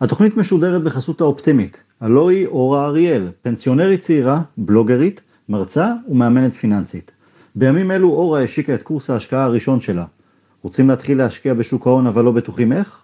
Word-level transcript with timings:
התוכנית 0.00 0.36
משודרת 0.36 0.82
בחסות 0.82 1.20
האופטימית, 1.20 1.82
הלוא 2.00 2.30
היא 2.30 2.46
אורה 2.46 2.86
אריאל, 2.86 3.28
פנסיונרית 3.42 4.00
צעירה, 4.00 4.40
בלוגרית, 4.56 5.20
מרצה 5.48 5.92
ומאמנת 6.08 6.54
פיננסית. 6.54 7.10
בימים 7.54 7.90
אלו 7.90 8.08
אורה 8.08 8.42
השיקה 8.42 8.74
את 8.74 8.82
קורס 8.82 9.10
ההשקעה 9.10 9.44
הראשון 9.44 9.80
שלה. 9.80 10.04
רוצים 10.62 10.88
להתחיל 10.88 11.18
להשקיע 11.18 11.54
בשוק 11.54 11.86
ההון 11.86 12.06
אבל 12.06 12.24
לא 12.24 12.32
בטוחים 12.32 12.72
איך? 12.72 12.98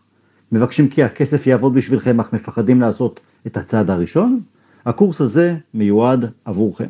מבקשים 0.53 0.89
כי 0.89 1.03
הכסף 1.03 1.47
יעבוד 1.47 1.75
בשבילכם 1.75 2.21
אך 2.21 2.33
מפחדים 2.33 2.81
לעשות 2.81 3.21
את 3.47 3.57
הצעד 3.57 3.91
הראשון? 3.91 4.41
הקורס 4.87 5.21
הזה 5.21 5.55
מיועד 5.75 6.31
עבורכם. 6.45 6.89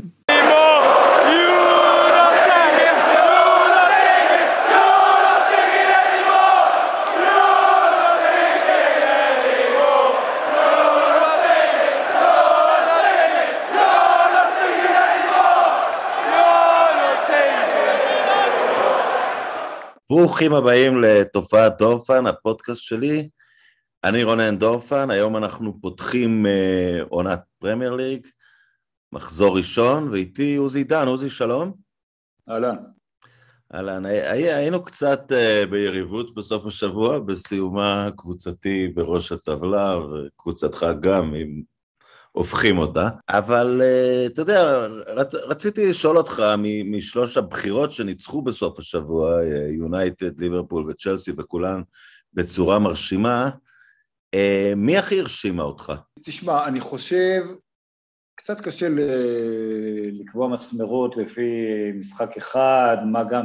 ברוכים 20.10 20.54
הבאים 20.54 21.02
לתופעת 21.02 21.78
דורפן, 21.78 22.26
הפודקאסט 22.26 22.82
שלי. 22.82 23.28
אני 24.04 24.24
רונן 24.24 24.58
דורפן, 24.58 25.10
היום 25.10 25.36
אנחנו 25.36 25.80
פותחים 25.80 26.46
אה, 26.46 27.02
עונת 27.08 27.40
פרמייר 27.58 27.94
ליג, 27.94 28.26
מחזור 29.12 29.56
ראשון, 29.56 30.08
ואיתי 30.08 30.56
עוזי 30.56 30.84
דן. 30.84 31.06
עוזי, 31.06 31.30
שלום. 31.30 31.72
אהלן. 32.48 32.76
אהלן. 33.74 34.06
היינו 34.06 34.84
קצת 34.84 35.32
אה, 35.32 35.64
ביריבות 35.70 36.34
בסוף 36.34 36.66
השבוע, 36.66 37.18
בסיומה 37.18 38.08
קבוצתי 38.16 38.88
בראש 38.88 39.32
הטבלה, 39.32 39.98
וקבוצתך 39.98 40.86
גם, 41.00 41.34
עם 41.34 41.62
הופכים 42.36 42.78
אותה, 42.78 43.08
אבל 43.28 43.80
uh, 43.82 44.32
אתה 44.32 44.42
יודע, 44.42 44.86
רצ, 45.06 45.34
רציתי 45.34 45.90
לשאול 45.90 46.18
אותך 46.18 46.42
משלוש 46.84 47.36
הבחירות 47.36 47.92
שניצחו 47.92 48.42
בסוף 48.42 48.78
השבוע, 48.78 49.44
יונייטד, 49.70 50.40
ליברפול 50.40 50.90
וצ'לסי 50.90 51.32
וכולן 51.38 51.82
בצורה 52.32 52.78
מרשימה, 52.78 53.50
uh, 54.34 54.74
מי 54.76 54.98
הכי 54.98 55.20
הרשימה 55.20 55.62
אותך? 55.62 55.92
תשמע, 56.22 56.68
אני 56.68 56.80
חושב, 56.80 57.42
קצת 58.34 58.60
קשה 58.60 58.88
לקבוע 60.12 60.48
מסמרות 60.48 61.16
לפי 61.16 61.50
משחק 61.94 62.36
אחד, 62.36 62.96
מה 63.12 63.24
גם 63.24 63.44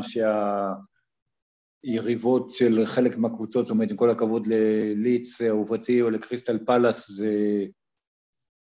שהיריבות 1.83 2.53
של 2.53 2.85
חלק 2.85 3.17
מהקבוצות, 3.17 3.67
זאת 3.67 3.73
אומרת, 3.73 3.91
עם 3.91 3.97
כל 3.97 4.09
הכבוד 4.09 4.47
לליץ 4.47 5.41
אהובתי 5.41 6.01
או 6.01 6.09
לקריסטל 6.09 6.59
פלאס, 6.65 7.11
זה... 7.11 7.27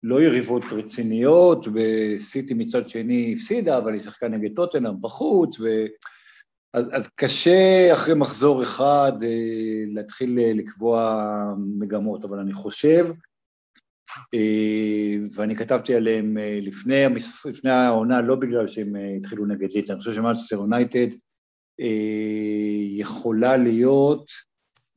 לא 0.07 0.23
יריבות 0.23 0.65
רציניות, 0.73 1.67
וסיטי 1.75 2.55
מצד 2.55 2.89
שני 2.89 3.35
הפסידה, 3.37 3.79
אבל 3.79 3.93
היא 3.93 4.01
שיחקה 4.01 4.29
נגד 4.29 4.57
טוטנאם 4.57 5.01
בחוץ, 5.01 5.61
ו... 5.61 5.87
אז, 6.75 6.89
אז 6.93 7.09
קשה 7.15 7.93
אחרי 7.93 8.15
מחזור 8.15 8.63
אחד 8.63 9.13
אה, 9.23 9.85
להתחיל 9.95 10.39
אה, 10.39 10.53
לקבוע 10.55 11.25
מגמות, 11.79 12.25
אבל 12.25 12.39
אני 12.39 12.53
חושב, 12.53 13.07
אה, 14.35 15.17
ואני 15.35 15.57
כתבתי 15.57 15.95
עליהם 15.95 16.39
אה, 16.39 16.59
לפני, 16.63 17.05
המס... 17.05 17.47
לפני 17.47 17.71
העונה, 17.71 18.21
לא 18.21 18.35
בגלל 18.35 18.67
שהם 18.67 18.97
אה, 18.97 19.17
התחילו 19.17 19.47
נגד 19.47 19.73
ליטא, 19.73 19.93
אני 19.93 19.99
חושב 20.01 20.15
שמאצ'סטר 20.15 20.57
יונייטד 20.57 21.07
אה, 21.81 21.87
יכולה 22.89 23.57
להיות, 23.57 24.27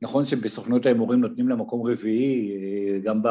נכון 0.01 0.25
שבסוכנות 0.25 0.85
ההימורים 0.85 1.21
נותנים 1.21 1.49
לה 1.49 1.55
מקום 1.55 1.87
רביעי, 1.87 2.57
אה, 2.57 2.99
גם 2.99 3.21
ב... 3.21 3.27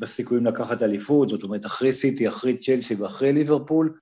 בסיכויים 0.00 0.46
לקחת 0.46 0.82
אליפות, 0.82 1.28
זאת 1.28 1.42
אומרת, 1.42 1.66
אחרי 1.66 1.92
סיטי, 1.92 2.28
אחרי 2.28 2.58
צ'לסי 2.58 2.94
ואחרי 2.94 3.32
ליברפול. 3.32 3.98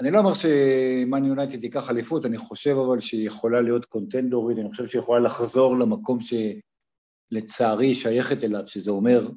אני 0.00 0.10
לא 0.10 0.18
אומר 0.18 0.34
שמאן 0.34 1.24
יונייטד 1.24 1.64
ייקח 1.64 1.90
אליפות, 1.90 2.26
אני 2.26 2.38
חושב 2.38 2.76
אבל 2.86 2.98
שהיא 2.98 3.26
יכולה 3.26 3.60
להיות 3.60 3.84
קונטנדורית, 3.84 4.58
אני 4.58 4.70
חושב 4.70 4.86
שהיא 4.86 5.02
יכולה 5.02 5.20
לחזור 5.20 5.76
למקום 5.76 6.18
שלצערי 7.32 7.86
היא 7.86 7.94
שייכת 7.94 8.44
אליו, 8.44 8.62
שזה 8.66 8.90
אומר 8.90 9.28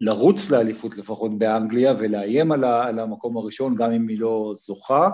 לרוץ 0.00 0.50
לאליפות 0.50 0.98
לפחות 0.98 1.38
באנגליה 1.38 1.94
ולאיים 1.98 2.52
על 2.52 2.98
המקום 2.98 3.36
הראשון, 3.36 3.74
גם 3.74 3.92
אם 3.92 4.08
היא 4.08 4.20
לא 4.20 4.52
זוכה. 4.54 5.10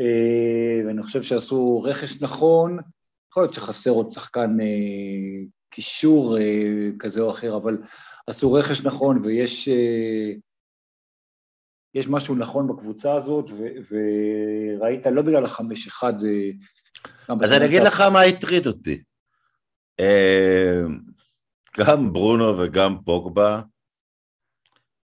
אה, 0.00 0.86
ואני 0.86 1.02
חושב 1.02 1.22
שעשו 1.22 1.82
רכש 1.82 2.22
נכון, 2.22 2.78
יכול 3.30 3.42
להיות 3.42 3.54
שחסר 3.54 3.90
עוד 3.90 4.10
שחקן 4.10 4.60
אה, 4.60 5.44
קישור 5.70 6.38
אה, 6.38 6.88
כזה 6.98 7.20
או 7.20 7.30
אחר, 7.30 7.56
אבל 7.56 7.78
עשו 8.26 8.52
רכש 8.52 8.80
נכון 8.80 9.20
ויש 9.24 9.68
אה, 9.68 10.32
יש 11.94 12.08
משהו 12.08 12.34
נכון 12.34 12.68
בקבוצה 12.68 13.14
הזאת, 13.14 13.50
ו, 13.50 13.64
וראית, 13.90 15.06
לא 15.06 15.22
בגלל 15.22 15.44
החמש 15.44 15.86
אחד... 15.86 16.12
אה, 16.24 16.50
אז 17.42 17.52
אני 17.52 17.66
אגיד 17.66 17.82
לך 17.82 18.00
מה 18.00 18.22
הטריד 18.22 18.66
אותי. 18.66 19.02
אה, 20.00 20.82
גם 21.78 22.12
ברונו 22.12 22.58
וגם 22.58 23.02
פוגבה, 23.04 23.62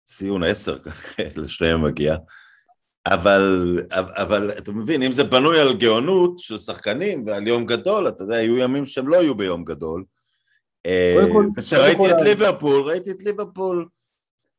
ציון 0.04 0.44
עשר 0.44 0.78
לשניהם 1.36 1.84
מגיע, 1.84 2.16
אבל, 3.06 3.78
אבל 3.92 4.50
אתה 4.58 4.72
מבין, 4.72 5.02
אם 5.02 5.12
זה 5.12 5.24
בנוי 5.24 5.60
על 5.60 5.76
גאונות 5.76 6.38
של 6.38 6.58
שחקנים 6.58 7.26
ועל 7.26 7.46
יום 7.46 7.66
גדול, 7.66 8.08
אתה 8.08 8.22
יודע, 8.22 8.36
היו 8.36 8.58
ימים 8.58 8.86
שהם 8.86 9.08
לא 9.08 9.20
היו 9.20 9.34
ביום 9.34 9.64
גדול, 9.64 10.04
כשראיתי 11.56 12.10
את 12.10 12.20
ליברפול, 12.20 12.82
ראיתי 12.82 13.10
את 13.10 13.22
ליברפול 13.22 13.88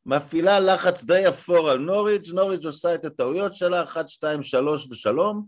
מפעילה 0.06 0.60
לחץ 0.60 1.04
די 1.04 1.28
אפור 1.30 1.70
על 1.70 1.78
נוריץ', 1.78 2.30
נוריץ' 2.34 2.66
עושה 2.66 2.96
את 2.96 3.06
הטעויות 3.06 3.56
שלה, 3.56 3.84
1, 3.84 4.10
2, 4.10 4.44
3 4.44 4.92
ושלום, 4.92 5.46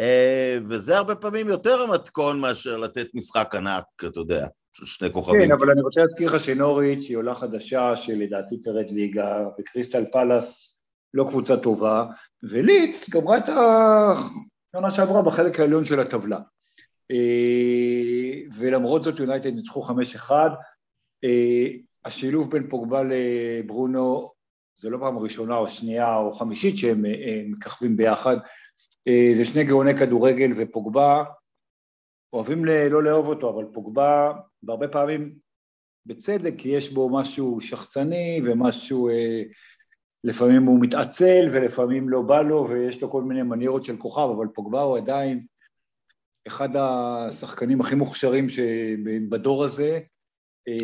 אה, 0.00 0.58
וזה 0.68 0.96
הרבה 0.96 1.14
פעמים 1.14 1.48
יותר 1.48 1.82
המתכון 1.82 2.40
מאשר 2.40 2.76
לתת 2.76 3.06
משחק 3.14 3.54
ענק, 3.54 3.84
אתה 4.06 4.20
יודע, 4.20 4.46
שני 4.72 5.12
כוכבים. 5.12 5.40
כן, 5.40 5.52
אבל 5.52 5.70
אני 5.70 5.80
רוצה 5.80 6.00
להזכיר 6.00 6.34
לך 6.34 6.40
שנוריץ' 6.40 7.08
היא 7.08 7.16
עולה 7.16 7.34
חדשה 7.34 7.96
שלדעתי 7.96 8.56
תרד 8.56 8.90
ליגה, 8.90 9.38
וקריסטל 9.58 10.04
פלאס 10.12 10.82
לא 11.14 11.24
קבוצה 11.28 11.56
טובה, 11.56 12.04
וליץ 12.42 13.10
גמרה 13.10 13.38
את 13.38 13.48
השנה 13.48 14.90
שעברה 14.90 15.22
בחלק 15.22 15.60
העליון 15.60 15.84
של 15.84 16.00
הטבלה. 16.00 16.38
אה, 17.12 18.48
ולמרות 18.56 19.02
זאת 19.02 19.18
יונייטד 19.18 19.54
ניצחו 19.54 19.84
5-1. 20.28 20.30
אה, 21.24 21.66
השילוב 22.04 22.50
בין 22.50 22.68
פוגבה 22.68 23.02
לברונו 23.02 24.30
זה 24.76 24.90
לא 24.90 24.98
פעם 24.98 25.18
ראשונה 25.18 25.56
או 25.56 25.68
שנייה 25.68 26.16
או 26.16 26.32
חמישית 26.32 26.76
שהם 26.76 27.06
אה, 27.06 27.42
מככבים 27.46 27.96
ביחד, 27.96 28.36
זה 29.34 29.44
שני 29.44 29.64
גאוני 29.64 29.96
כדורגל 29.96 30.50
ופוגבה, 30.56 31.24
אוהבים 32.32 32.64
לא 32.64 33.02
לאהוב 33.02 33.26
אותו, 33.26 33.50
אבל 33.50 33.64
פוגבה 33.72 34.32
בהרבה 34.62 34.88
פעמים 34.88 35.34
בצדק, 36.06 36.54
כי 36.58 36.68
יש 36.68 36.92
בו 36.92 37.10
משהו 37.10 37.60
שחצני 37.60 38.40
ומשהו, 38.44 39.08
לפעמים 40.24 40.62
הוא 40.62 40.80
מתעצל 40.80 41.48
ולפעמים 41.52 42.08
לא 42.08 42.22
בא 42.22 42.42
לו 42.42 42.68
ויש 42.68 43.02
לו 43.02 43.10
כל 43.10 43.22
מיני 43.22 43.42
מניירות 43.42 43.84
של 43.84 43.96
כוכב, 43.96 44.28
אבל 44.36 44.46
פוגבה 44.54 44.80
הוא 44.80 44.96
עדיין 44.96 45.46
אחד 46.46 46.68
השחקנים 46.76 47.80
הכי 47.80 47.94
מוכשרים 47.94 48.46
בדור 49.28 49.64
הזה. 49.64 50.00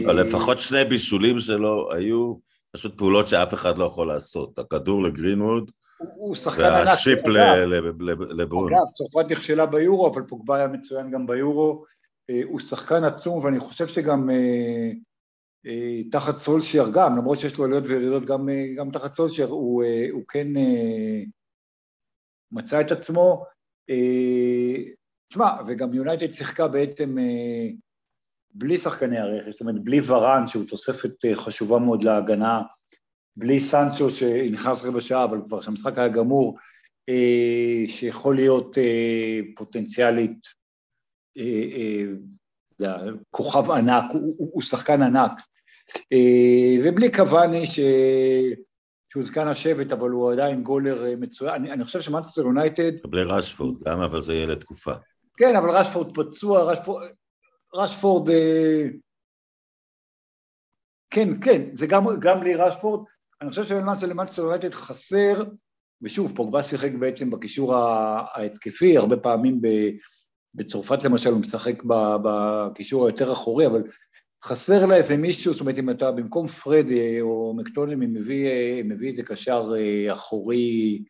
אבל 0.04 0.20
לפחות 0.20 0.60
שני 0.60 0.84
בישולים 0.84 1.40
שלו 1.40 1.92
היו 1.92 2.34
פשוט 2.72 2.98
פעולות 2.98 3.28
שאף 3.28 3.54
אחד 3.54 3.78
לא 3.78 3.84
יכול 3.84 4.06
לעשות. 4.06 4.58
הכדור 4.58 5.02
לגרינווד, 5.02 5.70
הוא 5.98 6.34
שחקן 6.34 6.64
ענק. 6.64 6.86
והצ'יפ 6.86 7.26
לברון. 8.38 8.74
אגב, 8.74 8.82
צרפת 8.94 9.30
נכשלה 9.30 9.66
ביורו, 9.66 10.08
אבל 10.12 10.22
פוגבה 10.22 10.56
היה 10.56 10.68
מצוין 10.68 11.10
גם 11.10 11.26
ביורו. 11.26 11.84
אה, 12.30 12.40
הוא 12.44 12.60
שחקן 12.60 13.04
עצום, 13.04 13.44
ואני 13.44 13.60
חושב 13.60 13.88
שגם 13.88 14.30
אה, 14.30 14.90
אה, 15.66 16.02
תחת 16.10 16.36
סולשייר 16.36 16.90
גם, 16.92 17.16
למרות 17.16 17.38
שיש 17.38 17.58
לו 17.58 17.64
עליות 17.64 17.84
וירידות 17.86 18.24
גם, 18.24 18.48
גם 18.76 18.90
תחת 18.90 19.14
סולשייר, 19.14 19.48
הוא, 19.48 19.84
הוא 20.12 20.22
כן 20.28 20.48
מצא 22.52 22.80
את 22.80 22.92
עצמו. 22.92 23.44
תשמע, 25.28 25.50
וגם 25.66 25.94
יונייטד 25.94 26.32
שיחקה 26.32 26.68
בעצם 26.68 27.18
אה, 27.18 27.68
בלי 28.54 28.78
שחקני 28.78 29.18
הרכש, 29.18 29.52
זאת 29.52 29.60
אומרת, 29.60 29.84
בלי 29.84 30.00
ורן, 30.06 30.46
שהוא 30.46 30.64
תוספת 30.68 31.24
אה, 31.24 31.36
חשובה 31.36 31.78
מאוד 31.78 32.04
להגנה, 32.04 32.62
בלי 33.36 33.60
סנצ'ו 33.60 34.10
שנכנס 34.10 34.84
רבע 34.84 35.00
שעה, 35.00 35.24
אבל 35.24 35.38
כבר 35.44 35.60
שהמשחק 35.60 35.98
היה 35.98 36.08
גמור, 36.08 36.58
אה, 37.08 37.84
שיכול 37.86 38.36
להיות 38.36 38.78
פוטנציאלית 39.56 40.58
כוכב 43.30 43.70
ענק, 43.70 44.04
הוא, 44.12 44.34
הוא, 44.38 44.50
הוא 44.52 44.62
שחקן 44.62 45.02
ענק. 45.02 45.32
ובלי 46.84 47.12
קוואני, 47.12 47.66
ש... 47.66 47.80
שהוא 49.08 49.22
זקן 49.22 49.48
השבט, 49.48 49.92
אבל 49.92 50.10
הוא 50.10 50.32
עדיין 50.32 50.62
גולר 50.62 51.04
מצוין. 51.18 51.54
אני, 51.54 51.72
אני 51.72 51.84
חושב 51.84 52.00
שמנצ'סטר 52.00 52.40
יונייטד... 52.40 52.92
בלי 53.10 53.22
רשפורד, 53.22 53.82
גם, 53.84 54.00
אבל 54.00 54.22
זה 54.22 54.34
יהיה 54.34 54.46
לתקופה. 54.46 54.92
כן, 55.38 55.56
אבל 55.56 55.70
רשפורד 55.70 56.14
פצוע, 56.14 56.74
רשפורד, 57.74 58.30
אה, 58.30 58.84
כן, 61.10 61.28
כן, 61.44 61.62
זה 61.74 61.86
גם, 61.86 62.04
גם 62.20 62.40
בלי 62.40 62.54
רשפורד. 62.54 63.04
אני 63.40 63.50
חושב 63.50 63.64
שלמעשה 63.64 64.06
למאנצ'סטר 64.06 64.42
יונייטד 64.42 64.74
חסר, 64.74 65.44
ושוב, 66.02 66.32
פוגבה 66.36 66.62
שיחק 66.62 66.92
בעצם 66.92 67.30
בקישור 67.30 67.74
ההתקפי, 67.74 68.96
הרבה 68.96 69.16
פעמים 69.16 69.60
בצרפת 70.54 71.04
למשל 71.04 71.30
הוא 71.30 71.40
משחק 71.40 71.82
בקישור 72.22 73.06
היותר 73.06 73.32
אחורי, 73.32 73.66
אבל 73.66 73.82
חסר 74.44 74.86
לה 74.86 74.96
איזה 74.96 75.16
מישהו, 75.16 75.52
זאת 75.52 75.60
אומרת, 75.60 75.78
אם 75.78 75.90
אתה 75.90 76.12
במקום 76.12 76.46
פרד 76.46 77.20
או 77.20 77.54
מקטומיני 77.56 78.06
מביא, 78.06 78.48
מביא 78.84 79.10
איזה 79.10 79.22
קשר 79.22 79.72
אה, 79.76 80.12
אחורי 80.12 81.04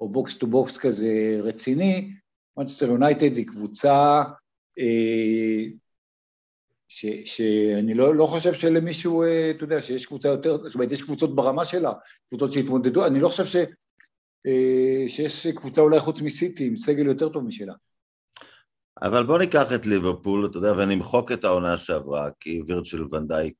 או 0.00 0.08
box 0.08 0.36
to 0.36 0.46
box 0.46 0.78
כזה 0.78 1.38
רציני, 1.42 2.12
מנצ'סטר 2.56 2.86
יונייטד 2.86 3.36
היא 3.36 3.46
קבוצה 3.46 4.22
אה, 4.78 5.64
ש, 6.88 7.06
שאני 7.24 7.94
לא, 7.94 8.14
לא 8.14 8.26
חושב 8.26 8.54
שלמישהו, 8.54 9.22
אה, 9.22 9.50
אתה 9.50 9.64
יודע, 9.64 9.82
שיש 9.82 10.06
קבוצה 10.06 10.28
יותר, 10.28 10.56
זאת 10.66 10.74
אומרת, 10.74 10.92
יש 10.92 11.02
קבוצות 11.02 11.34
ברמה 11.34 11.64
שלה, 11.64 11.92
קבוצות 12.28 12.52
שהתמודדו, 12.52 13.06
אני 13.06 13.20
לא 13.20 13.28
חושב 13.28 13.46
ש, 13.46 13.56
שיש 15.08 15.46
קבוצה 15.46 15.80
אולי 15.80 16.00
חוץ 16.00 16.20
מסיטי 16.20 16.66
עם 16.66 16.76
סגל 16.76 17.06
יותר 17.06 17.28
טוב 17.28 17.44
משלה. 17.44 17.74
אבל 19.02 19.26
בוא 19.26 19.38
ניקח 19.38 19.72
את 19.74 19.86
ליברפול, 19.86 20.46
אתה 20.46 20.58
יודע, 20.58 20.72
ונמחוק 20.72 21.32
את 21.32 21.44
העונה 21.44 21.76
שעברה, 21.76 22.28
כי 22.40 22.62
וירצ'ל 22.66 23.14
ונדייק 23.14 23.54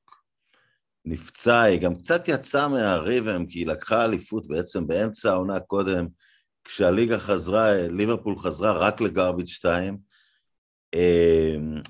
נפצע, 1.04 1.60
היא 1.60 1.80
גם 1.80 1.94
קצת 1.94 2.28
יצאה 2.28 2.68
מהריבם, 2.68 3.46
כי 3.46 3.58
היא 3.58 3.66
לקחה 3.66 4.04
אליפות 4.04 4.46
בעצם 4.46 4.86
באמצע 4.86 5.30
העונה 5.30 5.60
קודם, 5.60 6.06
כשהליגה 6.70 7.18
חזרה, 7.18 7.72
ליברפול 7.88 8.38
חזרה 8.38 8.72
רק 8.72 9.00
לגרביץ' 9.00 9.48
2, 9.48 9.98
אמ, 10.94 11.00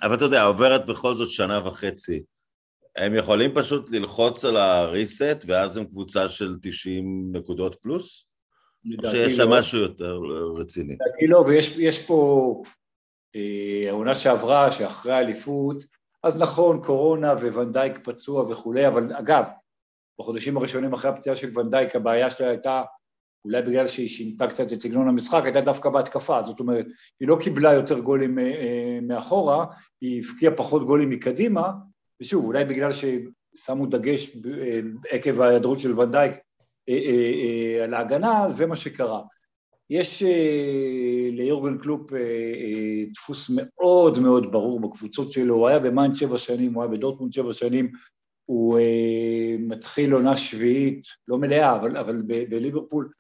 אבל 0.03 0.15
אתה 0.15 0.25
יודע, 0.25 0.43
עוברת 0.43 0.87
בכל 0.87 1.15
זאת 1.17 1.31
שנה 1.31 1.69
וחצי. 1.69 2.23
הם 2.97 3.15
יכולים 3.15 3.51
פשוט 3.55 3.91
ללחוץ 3.91 4.45
על 4.45 4.57
הריסט, 4.57 5.45
ואז 5.47 5.77
הם 5.77 5.85
קבוצה 5.85 6.29
של 6.29 6.57
90 6.63 7.29
נקודות 7.33 7.75
פלוס? 7.75 8.27
או 9.05 9.11
שיש 9.11 9.37
שם 9.37 9.51
לא. 9.51 9.59
משהו 9.59 9.79
יותר 9.79 10.19
רציני? 10.57 10.95
לדעתי 10.95 11.27
לא, 11.27 11.39
ויש 11.39 12.07
פה 12.07 12.63
אה, 13.37 13.85
העונה 13.89 14.15
שעברה, 14.15 14.71
שאחרי 14.71 15.13
האליפות, 15.13 15.85
אז 16.23 16.43
נכון, 16.43 16.83
קורונה 16.83 17.33
וונדייק 17.33 17.99
פצוע 18.05 18.43
וכולי, 18.43 18.89
אבל 18.89 19.13
אגב, 19.13 19.45
בחודשים 20.21 20.57
הראשונים 20.57 20.93
אחרי 20.93 21.11
הפציעה 21.11 21.37
של 21.37 21.59
ונדייק, 21.59 21.97
הבעיה 21.97 22.31
שלה 22.31 22.49
הייתה, 22.49 22.83
אולי 23.45 23.63
בגלל 23.63 23.87
שהיא 23.87 24.09
שינתה 24.09 24.47
קצת 24.47 24.73
את 24.73 24.83
סגנון 24.83 25.09
המשחק, 25.09 25.41
הייתה 25.45 25.61
דווקא 25.61 25.91
בהתקפה, 25.91 26.43
זאת 26.43 26.61
אומרת, 26.61 26.87
היא 27.21 27.29
לא 27.29 27.37
קיבלה 27.41 27.73
יותר 27.73 27.99
גולים 27.99 28.39
אה, 28.39 28.45
אה, 28.45 28.99
מאחורה, 29.03 29.67
היא 30.01 30.23
הבקיעה 30.25 30.55
פחות 30.55 30.87
גולים 30.87 31.11
מקדימה, 31.11 31.73
ושוב, 32.21 32.45
אולי 32.45 32.65
בגלל 32.65 32.91
ששמו 32.93 33.87
דגש 33.87 34.37
עקב 35.11 35.41
ההיעדרות 35.41 35.81
של 35.81 36.01
ואן 36.01 36.15
דייק 36.15 36.33
על 37.83 37.95
ההגנה, 37.95 38.49
זה 38.49 38.67
מה 38.67 38.77
שקרה. 38.77 39.21
יש 39.91 40.23
אה, 40.23 41.29
ליורגן 41.33 41.79
קלופ 41.79 42.13
אה, 42.13 42.19
אה, 42.19 43.05
דפוס 43.15 43.51
מאוד 43.55 44.19
מאוד 44.19 44.53
ברור 44.53 44.81
בקבוצות 44.81 45.33
שלו, 45.33 45.55
הוא 45.55 45.69
היה 45.69 45.79
במיינץ 45.79 46.15
שבע 46.15 46.39
שנים, 46.39 46.75
הוא 46.75 46.83
היה 46.83 46.93
בדורטמונד 46.93 47.33
שבע 47.33 47.53
שנים, 47.53 47.93
הוא 48.51 48.79
מתחיל 49.59 50.13
עונה 50.13 50.37
שביעית, 50.37 51.03
לא 51.29 51.39
מלאה, 51.39 51.77
אבל, 51.77 51.97
אבל 51.97 52.23
בליברפול, 52.23 53.13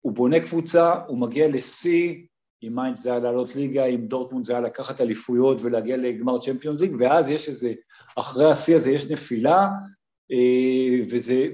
הוא 0.00 0.12
בונה 0.12 0.40
קבוצה, 0.40 0.94
הוא 1.06 1.18
מגיע 1.18 1.48
לשיא, 1.48 2.26
עם 2.60 2.74
מיינץ 2.74 2.96
זה 2.96 3.10
היה 3.10 3.18
לעלות 3.18 3.56
ליגה, 3.56 3.84
עם 3.84 4.06
דורטמונד 4.06 4.44
זה 4.44 4.52
היה 4.52 4.60
לקחת 4.60 5.00
אליפויות 5.00 5.60
ולהגיע 5.60 5.96
לגמר 5.96 6.40
צ'מפיונס 6.40 6.80
ליג, 6.80 6.96
ואז 6.98 7.28
יש 7.28 7.48
איזה, 7.48 7.72
אחרי 8.18 8.50
השיא 8.50 8.76
הזה 8.76 8.90
יש 8.90 9.10
נפילה, 9.10 9.68
וזה, 11.10 11.46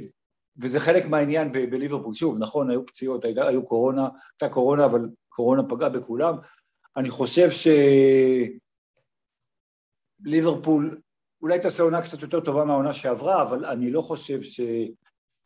וזה 0.56 0.80
חלק 0.80 1.06
מהעניין 1.06 1.52
בליברפול. 1.52 2.14
שוב, 2.14 2.36
נכון, 2.38 2.70
היו 2.70 2.86
פציעות, 2.86 3.24
היו 3.24 3.64
קורונה, 3.64 4.08
הייתה 4.32 4.54
קורונה, 4.54 4.84
אבל 4.84 5.08
קורונה 5.28 5.62
פגעה 5.68 5.88
בכולם. 5.88 6.34
אני 6.96 7.10
חושב 7.10 7.48
שליברפול 10.20 11.00
אולי 11.42 11.58
תעשה 11.58 11.82
עונה 11.82 12.02
קצת 12.02 12.22
יותר 12.22 12.40
טובה 12.40 12.64
מהעונה 12.64 12.92
שעברה, 12.92 13.42
אבל 13.42 13.64
אני 13.64 13.90
לא 13.90 14.00
חושב 14.00 14.42
ש... 14.42 14.60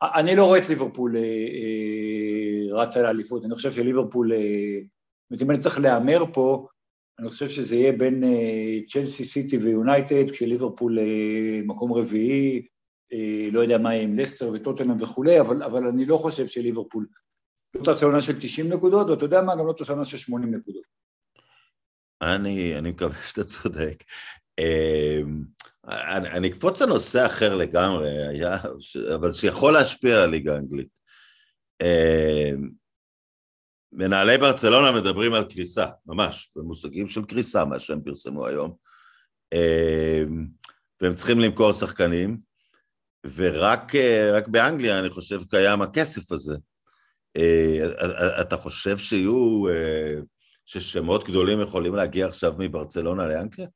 אני 0.03 0.37
לא 0.37 0.44
רואה 0.44 0.59
את 0.59 0.69
ליברפול 0.69 1.17
אה, 1.17 1.23
אה, 1.23 2.83
רצה 2.83 3.03
לאליפות, 3.03 3.44
אני 3.44 3.55
חושב 3.55 3.73
שליברפול, 3.73 4.33
אה, 4.33 4.79
אם 5.43 5.50
אני 5.50 5.59
צריך 5.59 5.81
להמר 5.81 6.25
פה, 6.33 6.67
אני 7.19 7.29
חושב 7.29 7.49
שזה 7.49 7.77
יהיה 7.77 7.93
בין 7.93 8.25
צ'לסי, 8.87 9.25
סיטי 9.25 9.56
ויונייטד, 9.56 10.31
כשליברפול 10.31 10.99
מקום 11.67 11.93
רביעי, 11.93 12.62
אה, 13.12 13.49
לא 13.53 13.61
יודע 13.61 13.79
מה 13.79 13.95
יהיה 13.95 14.03
עם 14.03 14.15
לסטר 14.15 14.50
וטוטנאם 14.55 15.03
וכולי, 15.03 15.41
אבל, 15.41 15.62
אבל 15.62 15.87
אני 15.87 16.05
לא 16.05 16.17
חושב 16.17 16.47
שליברפול 16.47 17.06
לא 17.75 17.85
תעשה 17.85 18.06
עונה 18.06 18.21
של 18.21 18.41
90 18.41 18.73
נקודות, 18.73 19.11
ואתה 19.11 19.25
יודע 19.25 19.43
מה, 19.43 19.56
גם 19.56 19.67
לא 19.67 19.73
תעשה 19.73 19.93
עונה 19.93 20.05
של 20.05 20.17
80 20.17 20.55
נקודות. 20.55 20.83
אני, 22.23 22.79
אני 22.79 22.91
מקווה 22.91 23.17
שאתה 23.27 23.45
צודק. 23.45 24.05
אמ, 24.58 25.43
אני, 25.84 26.49
אקפוץ 26.49 26.82
על 26.82 26.88
נושא 26.88 27.26
אחר 27.26 27.56
לגמרי, 27.56 28.10
אבל 29.14 29.32
שיכול 29.32 29.72
להשפיע 29.72 30.16
על 30.16 30.22
הליגה 30.22 30.54
האנגלית. 30.54 30.88
אמ, 31.82 32.70
מנהלי 33.93 34.38
ברצלונה 34.38 35.00
מדברים 35.00 35.34
על 35.34 35.44
קריסה, 35.44 35.87
ממש, 36.06 36.50
במושגים 36.56 37.08
של 37.08 37.25
קריסה, 37.25 37.64
מה 37.64 37.81
שהם 37.81 38.00
פרסמו 38.04 38.46
היום. 38.46 38.75
אמ, 39.54 40.46
והם 41.00 41.14
צריכים 41.14 41.40
למכור 41.40 41.72
שחקנים, 41.72 42.38
ורק 43.34 43.94
אה, 43.94 44.40
באנגליה, 44.46 44.99
אני 44.99 45.10
חושב, 45.10 45.43
קיים 45.50 45.82
הכסף 45.82 46.32
הזה. 46.32 46.56
אה, 47.37 48.40
אתה 48.40 48.56
חושב 48.56 48.99
שיהיו, 48.99 49.69
אה, 49.69 50.14
ששמות 50.66 51.25
גדולים 51.25 51.60
יכולים 51.60 51.94
להגיע 51.94 52.26
עכשיו 52.26 52.54
מברצלונה 52.58 53.26
לאנגליה? 53.26 53.69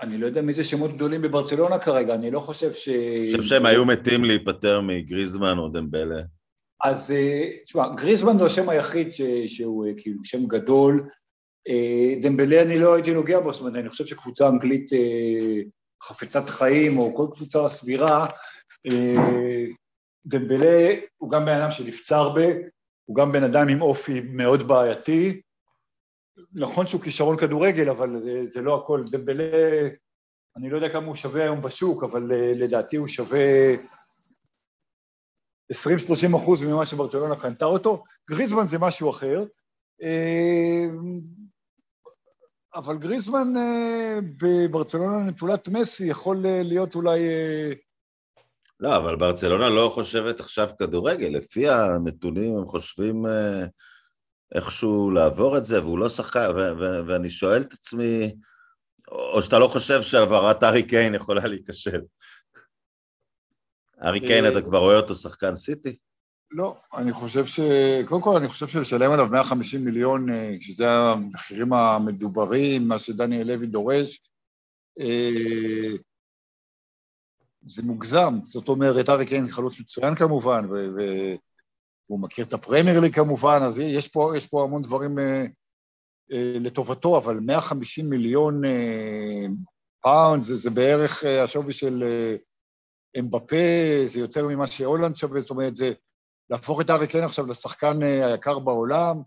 אני 0.00 0.18
לא 0.18 0.26
יודע 0.26 0.42
מי 0.42 0.52
זה 0.52 0.64
שמות 0.64 0.92
גדולים 0.92 1.22
בברצלונה 1.22 1.78
כרגע, 1.78 2.14
אני 2.14 2.30
לא 2.30 2.40
חושב 2.40 2.72
ש... 2.72 2.88
אני 2.88 3.36
חושב 3.36 3.48
שהם 3.48 3.66
היו 3.66 3.86
מתים 3.86 4.24
להיפטר 4.24 4.80
מגריזמן 4.80 5.58
או 5.58 5.68
דמבלה. 5.68 6.22
אז 6.84 7.14
תשמע, 7.64 7.94
גריזמן 7.96 8.38
זה 8.38 8.44
השם 8.44 8.68
היחיד 8.68 9.08
שהוא 9.46 9.86
כאילו 9.96 10.24
שם 10.24 10.46
גדול, 10.46 11.08
אה, 11.68 12.14
דמבלה 12.22 12.62
אני 12.62 12.78
לא 12.78 12.94
הייתי 12.94 13.14
נוגע 13.14 13.40
בו, 13.40 13.52
זאת 13.52 13.60
אומרת, 13.60 13.74
אני 13.74 13.88
חושב 13.88 14.04
שקבוצה 14.04 14.48
אנגלית 14.48 14.92
אה, 14.92 15.62
חפצת 16.02 16.48
חיים, 16.48 16.98
או 16.98 17.14
כל 17.14 17.26
קבוצה 17.34 17.68
סבירה, 17.68 18.26
אה, 18.86 19.64
דמבלה 20.26 20.94
הוא 21.16 21.30
גם 21.30 21.44
בן 21.44 21.60
אדם 21.60 21.70
שנפצע 21.70 22.16
הרבה, 22.16 22.46
הוא 23.04 23.16
גם 23.16 23.32
בן 23.32 23.44
אדם 23.44 23.68
עם 23.68 23.82
אופי 23.82 24.20
מאוד 24.20 24.68
בעייתי. 24.68 25.40
נכון 26.54 26.86
שהוא 26.86 27.00
כישרון 27.00 27.36
כדורגל, 27.36 27.90
אבל 27.90 28.20
זה, 28.20 28.40
זה 28.44 28.62
לא 28.62 28.76
הכל. 28.76 29.02
דמבלה, 29.10 29.44
אני 30.56 30.70
לא 30.70 30.76
יודע 30.76 30.88
כמה 30.88 31.06
הוא 31.06 31.16
שווה 31.16 31.42
היום 31.42 31.62
בשוק, 31.62 32.04
אבל 32.04 32.22
לדעתי 32.54 32.96
הוא 32.96 33.08
שווה 33.08 33.74
20-30 35.72 36.36
אחוז 36.36 36.62
ממה 36.62 36.86
שברצלונה 36.86 37.36
קנתה 37.36 37.64
אותו. 37.64 38.04
גריזמן 38.30 38.66
זה 38.66 38.78
משהו 38.78 39.10
אחר. 39.10 39.44
אבל 42.74 42.98
גריזמן 42.98 43.56
אה, 43.56 44.18
בברצלונה 44.42 45.24
נטולת 45.24 45.68
מסי 45.68 46.04
יכול 46.04 46.46
אה, 46.46 46.62
להיות 46.64 46.94
אולי... 46.94 47.28
אה, 47.28 47.72
לא, 48.80 48.96
אבל 48.96 49.16
ברצלונה 49.16 49.68
לא 49.68 49.90
חושבת 49.94 50.40
עכשיו 50.40 50.68
כדורגל, 50.78 51.26
לפי 51.26 51.68
הנתונים 51.68 52.56
הם 52.56 52.66
חושבים 52.66 53.24
איכשהו 54.54 55.10
לעבור 55.10 55.58
את 55.58 55.64
זה, 55.64 55.82
והוא 55.82 55.98
לא 55.98 56.08
שחקן, 56.08 56.50
ואני 57.06 57.30
שואל 57.30 57.62
את 57.62 57.72
עצמי, 57.72 58.34
או 59.08 59.42
שאתה 59.42 59.58
לא 59.58 59.68
חושב 59.68 60.02
שהעברת 60.02 60.62
ארי 60.62 60.82
קיין 60.82 61.14
יכולה 61.14 61.46
להיכשל. 61.46 62.00
ארי 64.02 64.20
קיין, 64.20 64.44
אתה 64.48 64.62
כבר 64.62 64.78
רואה 64.78 64.96
אותו 64.96 65.14
שחקן 65.14 65.56
סיטי? 65.56 65.96
לא, 66.50 66.76
אני 66.94 67.12
חושב 67.12 67.46
ש... 67.46 67.60
קודם 68.08 68.22
כל, 68.22 68.36
אני 68.36 68.48
חושב 68.48 68.68
שלשלם 68.68 69.10
עליו 69.10 69.26
150 69.26 69.84
מיליון, 69.84 70.30
אה, 70.30 70.54
שזה 70.60 70.90
המחירים 70.90 71.72
המדוברים, 71.72 72.88
מה 72.88 72.98
שדניאל 72.98 73.46
לוי 73.46 73.66
דורש, 73.66 74.22
אה, 75.00 75.96
זה 77.66 77.82
מוגזם. 77.82 78.34
זאת 78.42 78.68
אומרת, 78.68 79.08
ארי 79.08 79.26
קיין 79.26 79.48
חלוץ 79.48 79.80
מצוין 79.80 80.14
כמובן, 80.14 80.66
והוא 82.10 82.20
מכיר 82.20 82.44
את 82.44 82.52
הפרמייר 82.52 83.00
ליג 83.00 83.12
כמובן, 83.12 83.60
אז 83.62 83.78
יש 83.78 84.08
פה, 84.08 84.32
יש 84.36 84.46
פה 84.46 84.62
המון 84.62 84.82
דברים 84.82 85.18
אה, 85.18 85.44
לטובתו, 86.60 87.18
אבל 87.18 87.40
150 87.40 88.10
מיליון 88.10 88.62
פאונד 90.02 90.42
זה, 90.42 90.56
זה 90.56 90.70
בערך 90.70 91.24
השווי 91.44 91.72
של 91.72 92.04
אמבפה, 93.18 93.56
זה 94.04 94.20
יותר 94.20 94.48
ממה 94.48 94.66
שהולאנד 94.66 95.16
שווה, 95.16 95.40
זאת 95.40 95.50
אומרת, 95.50 95.76
זה... 95.76 95.92
להפוך 96.50 96.80
את 96.80 96.90
הארי 96.90 97.06
קיין 97.06 97.24
עכשיו 97.24 97.46
לשחקן 97.46 98.02
אה, 98.02 98.26
היקר 98.26 98.58
בעולם, 98.58 99.22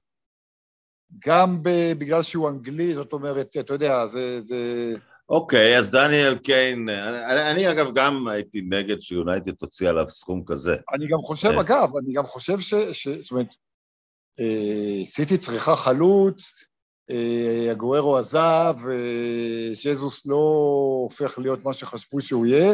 גם 1.27 1.59
בגלל 1.97 2.23
שהוא 2.23 2.49
אנגלי, 2.49 2.93
זאת 2.93 3.13
אומרת, 3.13 3.57
אתה 3.59 3.73
יודע, 3.73 4.05
זה... 4.05 4.39
זה... 4.39 4.93
אוקיי, 5.29 5.77
אז 5.77 5.91
דניאל 5.91 6.37
קיין, 6.37 6.89
אני, 6.89 7.51
אני 7.51 7.71
אגב 7.71 7.93
גם 7.93 8.27
הייתי 8.27 8.61
נגד 8.61 9.01
שיונייטד 9.01 9.51
תוציא 9.51 9.89
עליו 9.89 10.09
סכום 10.09 10.43
כזה. 10.45 10.75
אני 10.93 11.07
גם 11.07 11.19
חושב, 11.23 11.49
אה. 11.49 11.61
אגב, 11.61 11.97
אני 11.97 12.13
גם 12.13 12.25
חושב 12.25 12.59
ש... 12.59 12.73
ש 12.73 13.07
זאת 13.07 13.31
אומרת, 13.31 13.55
אה, 14.39 15.05
סיטי 15.05 15.37
צריכה 15.37 15.75
חלוץ, 15.75 16.53
אה, 17.09 17.71
הגוארו 17.71 18.17
עזב, 18.17 18.75
שזוס 19.73 20.25
לא 20.25 20.35
הופך 21.03 21.39
להיות 21.39 21.63
מה 21.63 21.73
שחשבו 21.73 22.21
שהוא 22.21 22.45
יהיה, 22.45 22.73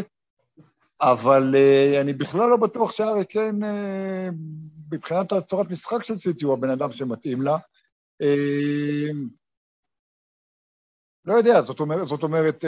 אבל 1.01 1.55
אני 2.01 2.13
בכלל 2.13 2.49
לא 2.49 2.57
בטוח 2.57 2.91
שארי 2.91 3.25
קיין, 3.25 3.63
מבחינת 4.91 5.31
הצורת 5.31 5.71
משחק 5.71 6.03
של 6.03 6.17
סיטי, 6.17 6.45
הוא 6.45 6.53
הבן 6.53 6.69
אדם 6.69 6.91
שמתאים 6.91 7.41
לה. 7.41 7.57
לא 11.25 11.33
יודע, 11.33 11.61
זאת 11.61 11.79
אומרת, 11.79 12.07
זאת 12.07 12.23
אומרת 12.23 12.65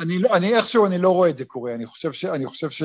אני, 0.00 0.14
אני 0.36 0.56
איכשהו, 0.56 0.86
אני 0.86 0.98
לא 0.98 1.10
רואה 1.10 1.30
את 1.30 1.38
זה 1.38 1.44
קורה, 1.44 1.74
אני 1.74 1.86
חושב 1.86 2.12
ש... 2.12 2.24
אני 2.24 2.46
חושב 2.46 2.70
ש 2.70 2.82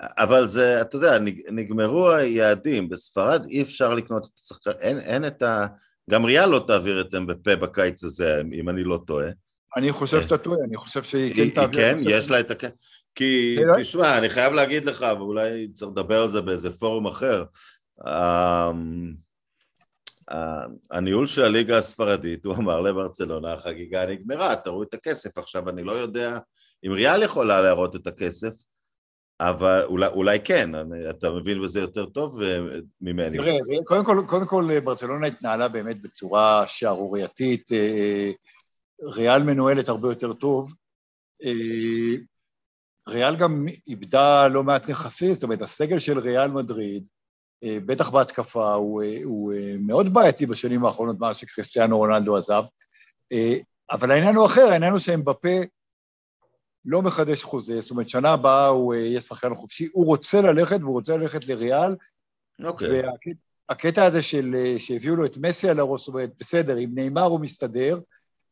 אבל 0.00 0.48
זה, 0.48 0.80
אתה 0.80 0.96
יודע, 0.96 1.18
נגמרו 1.52 2.10
היעדים, 2.10 2.88
בספרד 2.88 3.46
אי 3.46 3.62
אפשר 3.62 3.94
לקנות 3.94 4.24
את 4.24 4.30
השחקן, 4.38 4.70
אין, 4.80 4.98
אין 5.00 5.26
את 5.26 5.42
ה... 5.42 5.66
גם 6.10 6.24
ריאל 6.24 6.46
לא 6.46 6.64
תעביר 6.66 7.00
את 7.00 7.14
אמבפה 7.14 7.56
בקיץ 7.56 8.04
הזה, 8.04 8.42
אם 8.52 8.68
אני 8.68 8.84
לא 8.84 9.00
טועה. 9.06 9.28
אני 9.76 9.92
חושב 9.92 10.22
שאתה 10.22 10.38
טועה, 10.38 10.58
אני 10.68 10.76
חושב 10.76 11.02
שהיא 11.02 11.34
כן 11.34 11.50
תעביר... 11.50 11.80
כן, 11.80 11.98
יש 12.02 12.30
לה 12.30 12.40
את 12.40 12.50
הכ... 12.50 12.64
כי, 13.14 13.56
לא- 13.64 13.80
תשמע, 13.80 14.18
אני 14.18 14.28
חייב 14.28 14.52
להגיד 14.52 14.84
לך, 14.84 15.06
ואולי 15.18 15.68
צריך 15.74 15.90
לדבר 15.90 16.22
על 16.22 16.30
זה 16.30 16.40
באיזה 16.40 16.72
פורום 16.72 17.06
אחר, 17.06 17.44
אמ, 18.06 19.14
הניהול 20.90 21.26
של 21.26 21.42
הליגה 21.42 21.78
הספרדית, 21.78 22.44
הוא 22.44 22.54
אמר 22.54 22.80
לברצלונה, 22.80 23.52
החגיגה 23.52 24.06
נגמרה, 24.06 24.56
תראו 24.56 24.82
את 24.82 24.94
הכסף. 24.94 25.38
עכשיו, 25.38 25.68
אני 25.68 25.82
לא 25.82 25.92
יודע 25.92 26.38
אם 26.86 26.92
ריאל 26.92 27.22
יכולה 27.22 27.60
להראות 27.60 27.96
את 27.96 28.06
הכסף, 28.06 28.54
אבל 29.40 29.82
אולי, 29.84 30.06
אולי 30.06 30.40
כן, 30.40 30.74
אני, 30.74 31.10
אתה 31.10 31.30
מבין 31.30 31.62
בזה 31.62 31.80
יותר 31.80 32.06
טוב 32.06 32.42
אה, 32.42 32.58
ממני. 33.00 33.36
תראה, 33.36 33.52
קודם 33.84 34.04
כל, 34.04 34.22
קודם 34.26 34.46
כל 34.46 34.80
ברצלונה 34.84 35.26
התנהלה 35.26 35.68
באמת 35.68 36.02
בצורה 36.02 36.66
שערורייתית, 36.66 37.72
אה, 37.72 38.30
ריאל 39.02 39.42
מנוהלת 39.42 39.88
הרבה 39.88 40.08
יותר 40.08 40.32
טוב. 40.32 40.74
אה, 41.44 42.16
ריאל 43.08 43.36
גם 43.36 43.66
איבדה 43.88 44.48
לא 44.48 44.64
מעט 44.64 44.90
נכסים, 44.90 45.34
זאת 45.34 45.42
אומרת, 45.42 45.62
הסגל 45.62 45.98
של 45.98 46.18
ריאל 46.18 46.50
מדריד, 46.50 47.08
בטח 47.86 48.10
בהתקפה, 48.10 48.74
הוא, 48.74 49.02
הוא 49.24 49.54
מאוד 49.80 50.14
בעייתי 50.14 50.46
בשנים 50.46 50.84
האחרונות 50.84 51.20
מאז 51.20 51.36
שקריסטיאנו 51.36 51.98
רונלדו 51.98 52.36
עזב, 52.36 52.62
אבל 53.90 54.10
העניין 54.10 54.36
הוא 54.36 54.46
אחר, 54.46 54.68
העניין 54.70 54.92
הוא 54.92 54.98
שהם 54.98 55.24
בפה 55.24 55.58
לא 56.86 57.02
מחדש 57.02 57.42
חוזה, 57.42 57.80
זאת 57.80 57.90
אומרת, 57.90 58.08
שנה 58.08 58.32
הבאה 58.32 58.66
הוא 58.66 58.94
אה, 58.94 58.98
יהיה 58.98 59.20
שחקן 59.20 59.54
חופשי, 59.54 59.88
הוא 59.92 60.06
רוצה 60.06 60.40
ללכת 60.40 60.78
והוא 60.80 60.92
רוצה 60.92 61.16
ללכת 61.16 61.48
לריאל. 61.48 61.96
אוקיי. 62.64 63.02
והקטע 63.68 64.04
הזה 64.04 64.22
של, 64.22 64.54
אה, 64.58 64.74
שהביאו 64.78 65.16
לו 65.16 65.26
את 65.26 65.36
מסי 65.36 65.68
על 65.68 65.80
הראש, 65.80 66.00
זאת 66.00 66.08
אומרת, 66.08 66.30
בסדר, 66.38 66.76
עם 66.76 66.90
נאמר 66.94 67.22
הוא 67.22 67.40
מסתדר, 67.40 67.98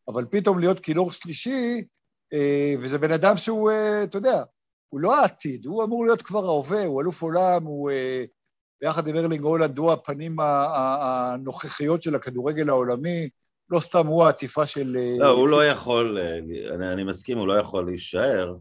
אבל 0.08 0.24
פתאום 0.30 0.58
להיות 0.58 0.80
כינור 0.80 1.12
שלישי, 1.12 1.84
אה, 2.32 2.74
וזה 2.80 2.98
בן 2.98 3.12
אדם 3.12 3.36
שהוא, 3.36 3.70
אתה 4.04 4.18
יודע, 4.18 4.42
הוא 4.88 5.00
לא 5.00 5.20
העתיד, 5.20 5.66
הוא 5.66 5.84
אמור 5.84 6.04
להיות 6.04 6.22
כבר 6.22 6.44
ההווה, 6.44 6.84
הוא 6.84 7.02
אלוף 7.02 7.22
עולם, 7.22 7.64
הוא 7.64 7.90
ביחד 8.80 9.08
עם 9.08 9.16
ארלינג 9.16 9.42
הולנד, 9.42 9.78
הוא 9.78 9.92
הפנים 9.92 10.36
הנוכחיות 10.40 12.02
של 12.02 12.14
הכדורגל 12.14 12.68
העולמי. 12.68 13.28
לא 13.70 13.80
סתם 13.80 14.06
הוא 14.06 14.24
העטיפה 14.24 14.66
של... 14.66 14.96
אה, 14.96 15.16
לא, 15.18 15.28
הוא 15.28 15.48
לא 15.48 15.66
יכול, 15.66 16.18
אה, 16.18 16.38
אני, 16.38 16.92
אני 16.92 17.04
מסכים, 17.04 17.38
הוא 17.38 17.48
לא 17.48 17.58
יכול 17.58 17.86
להישאר. 17.86 18.56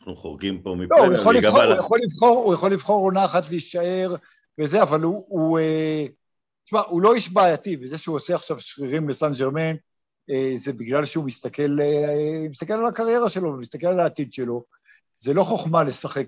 אנחנו 0.00 0.16
חורגים 0.16 0.62
פה 0.62 0.74
מפרמייר 0.74 1.22
לא, 1.22 1.22
הוא 1.22 1.22
יכול, 1.22 1.36
לבחור, 1.36 1.62
הוא, 1.62 1.74
יכול 1.74 2.00
לבחור, 2.02 2.44
הוא 2.44 2.54
יכול 2.54 2.72
לבחור 2.72 3.04
עונה 3.04 3.24
אחת 3.24 3.50
להישאר 3.50 4.14
וזה, 4.60 4.82
אבל 4.82 5.00
הוא... 5.00 5.24
הוא 5.28 5.58
אה, 5.58 6.06
תשמע, 6.64 6.80
הוא 6.80 7.02
לא 7.02 7.14
איש 7.14 7.32
בעייתי, 7.32 7.76
וזה 7.80 7.98
שהוא 7.98 8.16
עושה 8.16 8.34
עכשיו 8.34 8.60
שרירים 8.60 9.08
לסן 9.08 9.32
ג'רמן, 9.32 9.76
זה 10.54 10.72
בגלל 10.72 11.04
שהוא 11.04 11.24
מסתכל, 11.24 11.76
מסתכל 12.50 12.72
על 12.72 12.86
הקריירה 12.86 13.28
שלו 13.28 13.54
ומסתכל 13.54 13.86
על 13.86 14.00
העתיד 14.00 14.32
שלו. 14.32 14.64
זה 15.14 15.34
לא 15.34 15.42
חוכמה 15.42 15.82
לשחק 15.82 16.26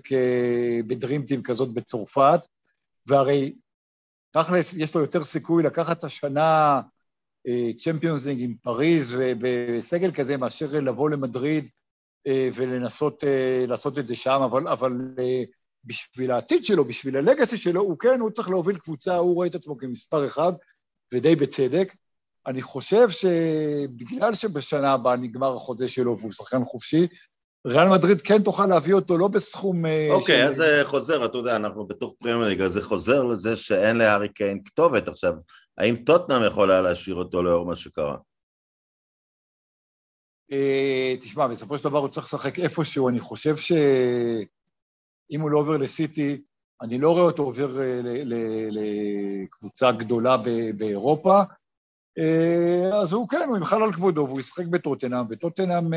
בדרימטים 0.87 1.43
כזאת 1.43 1.73
בצרפת, 1.73 2.39
והרי 3.07 3.55
תכלס 4.31 4.73
יש 4.73 4.95
לו 4.95 5.01
יותר 5.01 5.23
סיכוי 5.23 5.63
לקחת 5.63 6.03
השנה 6.03 6.81
צ'מפיונס 7.77 8.25
ליג 8.25 8.41
עם 8.41 8.55
פריז 8.61 9.15
ובסגל 9.19 10.11
כזה, 10.11 10.37
מאשר 10.37 10.65
לבוא 10.79 11.09
למדריד 11.09 11.69
אה, 12.27 12.49
ולנסות 12.53 13.23
אה, 13.23 13.65
לעשות 13.67 13.99
את 13.99 14.07
זה 14.07 14.15
שם, 14.15 14.41
אבל, 14.41 14.67
אבל 14.67 14.91
אה, 15.19 15.43
בשביל 15.83 16.31
העתיד 16.31 16.65
שלו, 16.65 16.85
בשביל 16.85 17.17
הלגאסי 17.17 17.57
שלו, 17.57 17.81
הוא 17.81 17.99
כן, 17.99 18.19
הוא 18.19 18.29
צריך 18.29 18.49
להוביל 18.49 18.77
קבוצה, 18.77 19.15
הוא 19.15 19.35
רואה 19.35 19.47
את 19.47 19.55
עצמו 19.55 19.77
כמספר 19.77 20.25
אחד, 20.25 20.51
ודי 21.13 21.35
בצדק. 21.35 21.95
אני 22.47 22.61
חושב 22.61 23.09
שבגלל 23.09 24.33
שבשנה 24.33 24.93
הבאה 24.93 25.15
נגמר 25.15 25.55
החוזה 25.55 25.87
שלו 25.87 26.17
והוא 26.19 26.31
שחקן 26.31 26.63
חופשי, 26.63 27.07
ריאל 27.67 27.89
מדריד 27.89 28.21
כן 28.21 28.43
תוכל 28.43 28.65
להביא 28.65 28.93
אותו 28.93 29.17
לא 29.17 29.27
בסכום... 29.27 29.85
אוקיי, 30.09 30.45
okay, 30.45 30.47
אז 30.47 30.55
זה 30.55 30.81
חוזר, 30.83 31.25
אתה 31.25 31.37
יודע, 31.37 31.55
אנחנו 31.55 31.87
בתוך 31.87 32.13
פרמייר 32.19 32.65
אז 32.65 32.73
זה 32.73 32.81
חוזר 32.81 33.23
לזה 33.23 33.57
שאין 33.57 33.97
להארי 33.97 34.29
קיין 34.29 34.63
כתובת. 34.65 35.07
עכשיו, 35.07 35.33
האם 35.77 35.95
טוטנאם 35.95 36.45
יכולה 36.47 36.81
להשאיר 36.81 37.15
אותו 37.15 37.43
לאור 37.43 37.65
מה 37.65 37.75
שקרה? 37.75 38.17
אה, 40.51 41.15
תשמע, 41.19 41.47
בסופו 41.47 41.77
של 41.77 41.83
דבר 41.83 41.99
הוא 41.99 42.09
צריך 42.09 42.25
לשחק 42.25 42.59
איפשהו, 42.59 43.09
אני 43.09 43.19
חושב 43.19 43.57
שאם 43.57 45.41
הוא 45.41 45.51
לא 45.51 45.57
עובר 45.59 45.77
לסיטי, 45.77 46.41
אני 46.81 46.99
לא 46.99 47.11
רואה 47.11 47.23
אותו 47.23 47.43
עובר 47.43 47.81
אה, 47.81 48.01
לקבוצה 48.71 49.91
גדולה 49.91 50.37
באירופה, 50.77 51.41
אה, 52.17 53.01
אז 53.01 53.13
הוא 53.13 53.29
כן, 53.29 53.45
הוא 53.47 53.57
ימחל 53.57 53.83
על 53.83 53.93
כבודו 53.93 54.21
והוא 54.21 54.39
ישחק 54.39 54.65
בטוטנאם, 54.65 55.25
וטוטנאם... 55.29 55.93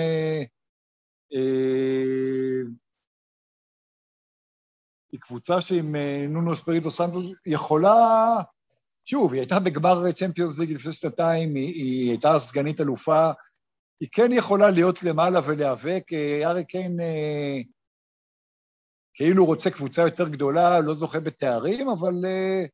היא 5.12 5.20
קבוצה 5.20 5.60
שעם 5.60 5.96
נונו 6.28 6.54
ספריטו 6.54 6.90
סנטוס 6.90 7.32
יכולה 7.46 7.94
שוב, 9.04 9.32
היא 9.32 9.40
הייתה 9.40 9.60
בגמר 9.60 10.12
צ'מפיונס 10.12 10.58
ליג 10.58 10.72
לפני 10.72 10.92
שנתיים, 10.92 11.54
היא, 11.54 11.74
היא 11.74 12.10
הייתה 12.10 12.38
סגנית 12.38 12.80
אלופה, 12.80 13.30
היא 14.00 14.08
כן 14.12 14.32
יכולה 14.32 14.70
להיות 14.70 15.02
למעלה 15.02 15.40
ולהיאבק. 15.44 16.12
אה, 16.12 16.50
ארי 16.50 16.64
קיין 16.64 17.00
אה, 17.00 17.60
כאילו 19.14 19.44
רוצה 19.44 19.70
קבוצה 19.70 20.02
יותר 20.02 20.28
גדולה, 20.28 20.80
לא 20.80 20.94
זוכה 20.94 21.20
בתארים, 21.20 21.88
אבל 21.88 22.12
אה, 22.24 22.64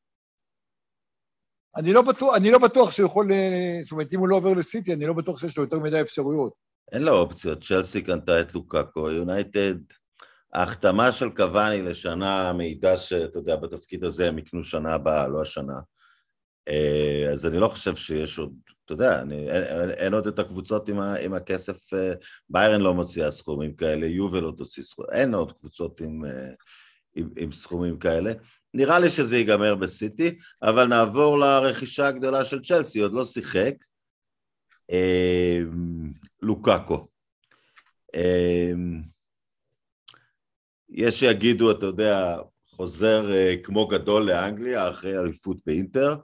אני, 1.77 1.93
לא 1.93 2.03
בטוח, 2.03 2.37
אני 2.37 2.51
לא 2.51 2.59
בטוח 2.59 2.91
שהוא 2.91 3.07
יכול, 3.07 3.33
אה, 3.33 3.79
זאת 3.83 3.93
אומרת, 3.93 4.13
אם 4.15 4.19
הוא 4.19 4.29
לא 4.29 4.37
עובר 4.37 4.51
לסיטי, 4.51 4.93
אני 4.93 5.07
לא 5.07 5.13
בטוח 5.13 5.39
שיש 5.39 5.57
לו 5.57 5.63
יותר 5.63 5.79
מדי 5.79 6.01
אפשרויות. 6.01 6.72
אין 6.93 7.03
לו 7.03 7.13
אופציות, 7.13 7.65
צ'לסי 7.65 8.03
קנתה 8.03 8.41
את 8.41 8.55
לוקאקו, 8.55 9.11
יונייטד, 9.11 9.75
ההחתמה 10.53 11.13
של 11.13 11.31
קוואני 11.31 11.83
לשנה 11.83 12.53
מעידה 12.53 12.97
שאתה 12.97 13.39
יודע, 13.39 13.57
בתפקיד 13.57 14.05
הזה 14.05 14.29
הם 14.29 14.39
יקנו 14.39 14.63
שנה 14.63 14.95
הבאה, 14.95 15.29
לא 15.29 15.43
השנה. 15.43 15.81
אה, 16.69 17.29
אז 17.33 17.47
אני 17.47 17.59
לא 17.59 17.69
חושב 17.69 17.97
שיש 17.97 18.39
עוד, 18.39 18.55
אתה 18.85 18.93
יודע, 18.93 19.21
אני, 19.21 19.51
אין, 19.51 19.91
אין 19.91 20.15
עוד 20.15 20.27
את 20.27 20.39
הקבוצות 20.39 20.89
עם, 20.89 21.01
ה, 21.01 21.15
עם 21.15 21.35
הכסף, 21.35 21.95
אה, 21.95 22.13
ביירן 22.51 22.81
לא 22.81 22.95
מוציאה 22.95 23.31
סכומים 23.31 23.75
כאלה, 23.75 24.07
יובל 24.07 24.41
לא 24.41 24.53
תוציא 24.57 24.83
סכומים, 24.83 25.11
אין 25.13 25.35
עוד 25.35 25.53
קבוצות 25.53 26.01
עם, 26.01 26.25
אה, 26.25 26.51
עם, 27.15 27.29
עם 27.37 27.53
סכומים 27.53 27.99
כאלה. 27.99 28.33
נראה 28.75 28.99
לי 28.99 29.11
שזה 29.11 29.37
ייגמר 29.37 29.75
בסיטי, 29.75 30.39
אבל 30.63 30.87
נעבור 30.87 31.39
לרכישה 31.39 32.09
הגדולה 32.09 32.45
של 32.45 32.63
צ'לסי, 32.63 33.01
עוד 33.01 33.13
לא 33.13 33.27
שיחק, 33.27 33.75
לוקאקו. 36.43 37.09
יש 40.89 41.21
שיגידו, 41.21 41.71
אתה 41.71 41.87
יודע, 41.87 42.37
חוזר 42.67 43.31
כמו 43.63 43.87
גדול 43.87 44.23
לאנגליה 44.23 44.91
אחרי 44.91 45.19
אליפות 45.19 45.57
באינטר, 45.67 46.17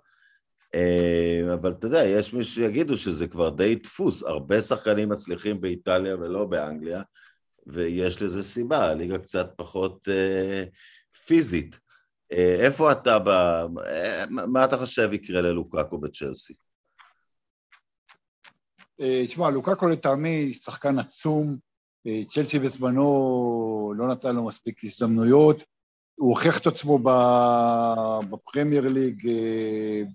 אה, 0.75 1.55
אבל 1.55 1.71
אתה 1.71 1.87
יודע, 1.87 2.05
יש 2.05 2.33
מי 2.33 2.45
שיגידו 2.45 2.97
שזה 2.97 3.29
כבר 3.29 3.49
די 3.51 3.75
דפוס, 3.75 4.23
הרבה 4.23 4.63
שחקנים 4.63 5.09
מצליחים 5.09 5.61
באיטליה 5.61 6.17
ולא 6.17 6.45
באנגליה, 6.45 7.03
ויש 7.67 8.23
לזה 8.23 8.43
סיבה, 8.43 8.89
הליגה 8.89 9.19
קצת 9.19 9.51
פחות 9.57 10.09
אה, 10.09 10.65
פיזית. 11.27 11.79
אה, 12.33 12.57
איפה 12.61 12.93
אתה 12.93 13.19
ב... 13.19 13.29
אה, 13.29 14.25
מה 14.31 14.65
אתה 14.65 14.77
חושב 14.77 15.13
יקרה 15.13 15.41
ללוקאקו 15.41 15.99
בצ'לסי? 15.99 16.55
אה, 19.01 19.23
תשמע, 19.27 19.51
לוקאקו 19.51 19.89
לטעמי 19.89 20.55
שחקן 20.55 20.99
עצום, 20.99 21.57
צ'לסי 22.29 22.59
בזמנו 22.59 23.93
לא 23.97 24.09
נתן 24.09 24.37
לו 24.37 24.45
מספיק 24.45 24.85
הזדמנויות, 24.85 25.63
הוא 26.19 26.29
הוכיח 26.29 26.59
את 26.59 26.67
עצמו 26.67 26.99
בפרמייר 28.31 28.87
ליג 28.89 29.29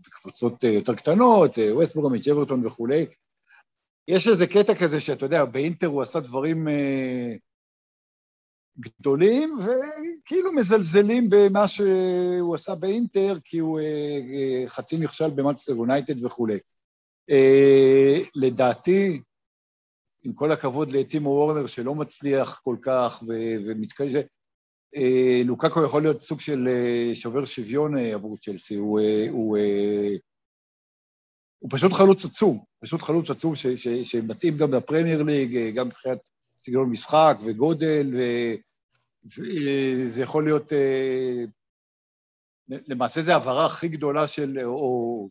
בקבוצות 0.08 0.64
יותר 0.64 0.96
קטנות, 0.96 1.52
ווסטבורמיץ', 1.72 2.28
אברטון 2.28 2.66
וכולי. 2.66 3.06
יש 4.08 4.28
איזה 4.28 4.48
קטע 4.48 4.76
כזה 4.76 5.00
שאתה 5.00 5.26
יודע, 5.26 5.46
באינטר 5.46 5.88
הוא 5.88 6.02
עשה 6.02 6.20
דברים 6.20 6.68
גדולים, 8.80 9.58
וכאילו 9.60 10.54
מזלזלים 10.54 11.30
במה 11.30 11.68
שהוא 11.68 12.56
עשה 12.56 12.76
באינטר, 12.76 13.38
כי 13.44 13.58
הוא 13.58 13.80
חצי 14.68 14.98
נכשל 14.98 15.30
במאנצ'סטר 15.30 15.74
יונייטד 15.74 16.26
וכולי. 16.26 16.60
לדעתי, 18.36 19.22
עם 20.24 20.34
כל 20.34 20.52
הכבוד 20.52 20.92
לטימו 20.92 21.30
וורנר 21.30 21.68
שלא 21.68 21.96
מצליח 21.96 22.62
כל 22.64 22.76
כך 22.82 23.24
ומתקשה, 23.66 24.22
לוקקו 25.46 25.86
יכול 25.86 26.02
להיות 26.02 26.22
סוג 26.22 26.40
של 26.40 26.68
שובר 27.14 27.46
שוויון 27.46 27.98
עבור 27.98 28.38
צ'לסי, 28.38 28.76
הוא, 28.76 29.00
הוא, 29.30 29.58
הוא 31.60 31.70
פשוט 31.72 31.94
חלוץ 31.94 32.26
עצום, 32.26 32.64
פשוט 32.80 33.02
חלוץ 33.02 33.30
עצום 33.30 33.56
ש, 33.56 33.68
ש, 33.68 33.88
שמתאים 33.88 34.58
גם 34.58 34.74
לפרמייר 34.74 35.24
ליג, 35.24 35.76
גם 35.76 35.88
מבחינת 35.88 36.20
סגנון 36.60 36.90
משחק 36.90 37.38
וגודל, 37.46 38.14
ו, 38.14 38.22
וזה 39.26 40.22
יכול 40.22 40.44
להיות, 40.44 40.72
למעשה 42.68 43.22
זו 43.22 43.32
העברה 43.32 43.66
הכי 43.66 43.88
גדולה 43.88 44.28
של, 44.28 44.60
או 44.64 45.30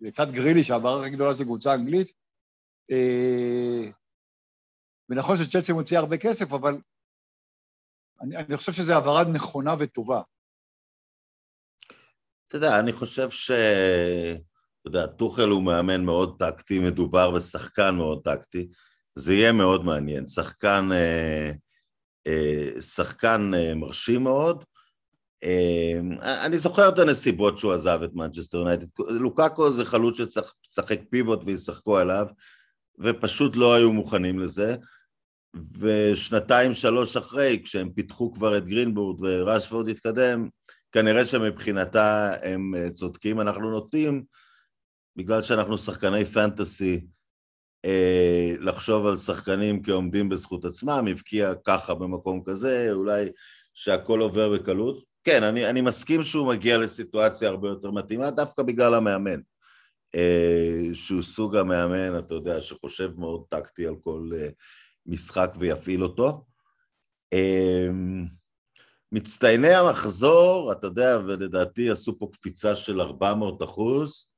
לצד 0.00 0.32
גרילי, 0.32 0.64
שהעברה 0.64 1.00
הכי 1.00 1.10
גדולה 1.10 1.34
של 1.34 1.44
קבוצה 1.44 1.74
אנגלית, 1.74 2.12
ונכון 5.08 5.36
שצ'לסי 5.36 5.72
מוציא 5.72 5.98
הרבה 5.98 6.16
כסף, 6.16 6.52
אבל 6.52 6.78
אני, 8.20 8.36
אני 8.36 8.56
חושב 8.56 8.72
שזו 8.72 8.92
העברה 8.92 9.24
נכונה 9.24 9.74
וטובה. 9.78 10.22
אתה 12.48 12.56
יודע, 12.56 12.80
אני 12.80 12.92
חושב 12.92 13.30
ש... 13.30 13.50
אתה 14.86 14.98
יודע, 14.98 15.06
טוחל 15.06 15.48
הוא 15.48 15.62
מאמן 15.62 16.04
מאוד 16.04 16.36
טקטי, 16.38 16.78
מדובר 16.78 17.30
בשחקן 17.30 17.94
מאוד 17.96 18.22
טקטי, 18.24 18.68
זה 19.14 19.34
יהיה 19.34 19.52
מאוד 19.52 19.84
מעניין. 19.84 20.26
שחקן, 20.26 20.88
אה, 20.92 21.50
אה, 22.26 22.82
שחקן 22.82 23.50
אה, 23.54 23.74
מרשים 23.74 24.22
מאוד. 24.22 24.64
אה, 25.44 26.46
אני 26.46 26.58
זוכר 26.58 26.88
את 26.88 26.98
הנסיבות 26.98 27.58
שהוא 27.58 27.72
עזב 27.72 28.00
את 28.04 28.14
מנצ'סטר 28.14 28.58
יונייטד. 28.58 28.86
לוקאקו 28.98 29.72
זה 29.72 29.84
חלוץ 29.84 30.18
לשחק 30.20 31.00
פיבוט 31.10 31.40
וישחקו 31.44 31.98
עליו, 31.98 32.26
ופשוט 32.98 33.56
לא 33.56 33.74
היו 33.74 33.92
מוכנים 33.92 34.38
לזה. 34.38 34.76
ושנתיים 35.78 36.74
שלוש 36.74 37.16
אחרי, 37.16 37.62
כשהם 37.64 37.90
פיתחו 37.90 38.32
כבר 38.32 38.58
את 38.58 38.66
גרינווד 38.66 39.16
ורשפורד 39.20 39.88
התקדם, 39.88 40.48
כנראה 40.92 41.24
שמבחינתה 41.24 42.32
הם 42.42 42.74
אה, 42.74 42.90
צודקים. 42.90 43.40
אנחנו 43.40 43.70
נוטים, 43.70 44.24
בגלל 45.16 45.42
שאנחנו 45.42 45.78
שחקני 45.78 46.24
פנטסי, 46.24 47.00
אה, 47.84 48.54
לחשוב 48.60 49.06
על 49.06 49.16
שחקנים 49.16 49.82
כעומדים 49.82 50.28
בזכות 50.28 50.64
עצמם, 50.64 51.06
הבקיע 51.10 51.52
ככה 51.64 51.94
במקום 51.94 52.42
כזה, 52.46 52.88
אולי 52.92 53.28
שהכל 53.74 54.20
עובר 54.20 54.52
בקלות. 54.52 55.15
כן, 55.26 55.42
אני, 55.42 55.70
אני 55.70 55.80
מסכים 55.80 56.22
שהוא 56.22 56.48
מגיע 56.48 56.78
לסיטואציה 56.78 57.48
הרבה 57.48 57.68
יותר 57.68 57.90
מתאימה, 57.90 58.30
דווקא 58.30 58.62
בגלל 58.62 58.94
המאמן. 58.94 59.40
אה, 60.14 60.82
שהוא 60.92 61.22
סוג 61.22 61.56
המאמן, 61.56 62.18
אתה 62.18 62.34
יודע, 62.34 62.60
שחושב 62.60 63.10
מאוד 63.18 63.44
טקטי 63.48 63.86
על 63.86 63.94
כל 64.04 64.30
משחק 65.06 65.50
ויפעיל 65.58 66.02
אותו. 66.02 66.44
מצטייני 69.12 69.74
המחזור, 69.74 70.72
אתה 70.72 70.86
יודע, 70.86 71.18
ולדעתי 71.26 71.90
עשו 71.90 72.18
פה 72.18 72.28
קפיצה 72.32 72.74
של 72.74 73.00
400 73.00 73.62
אחוז. 73.62 74.28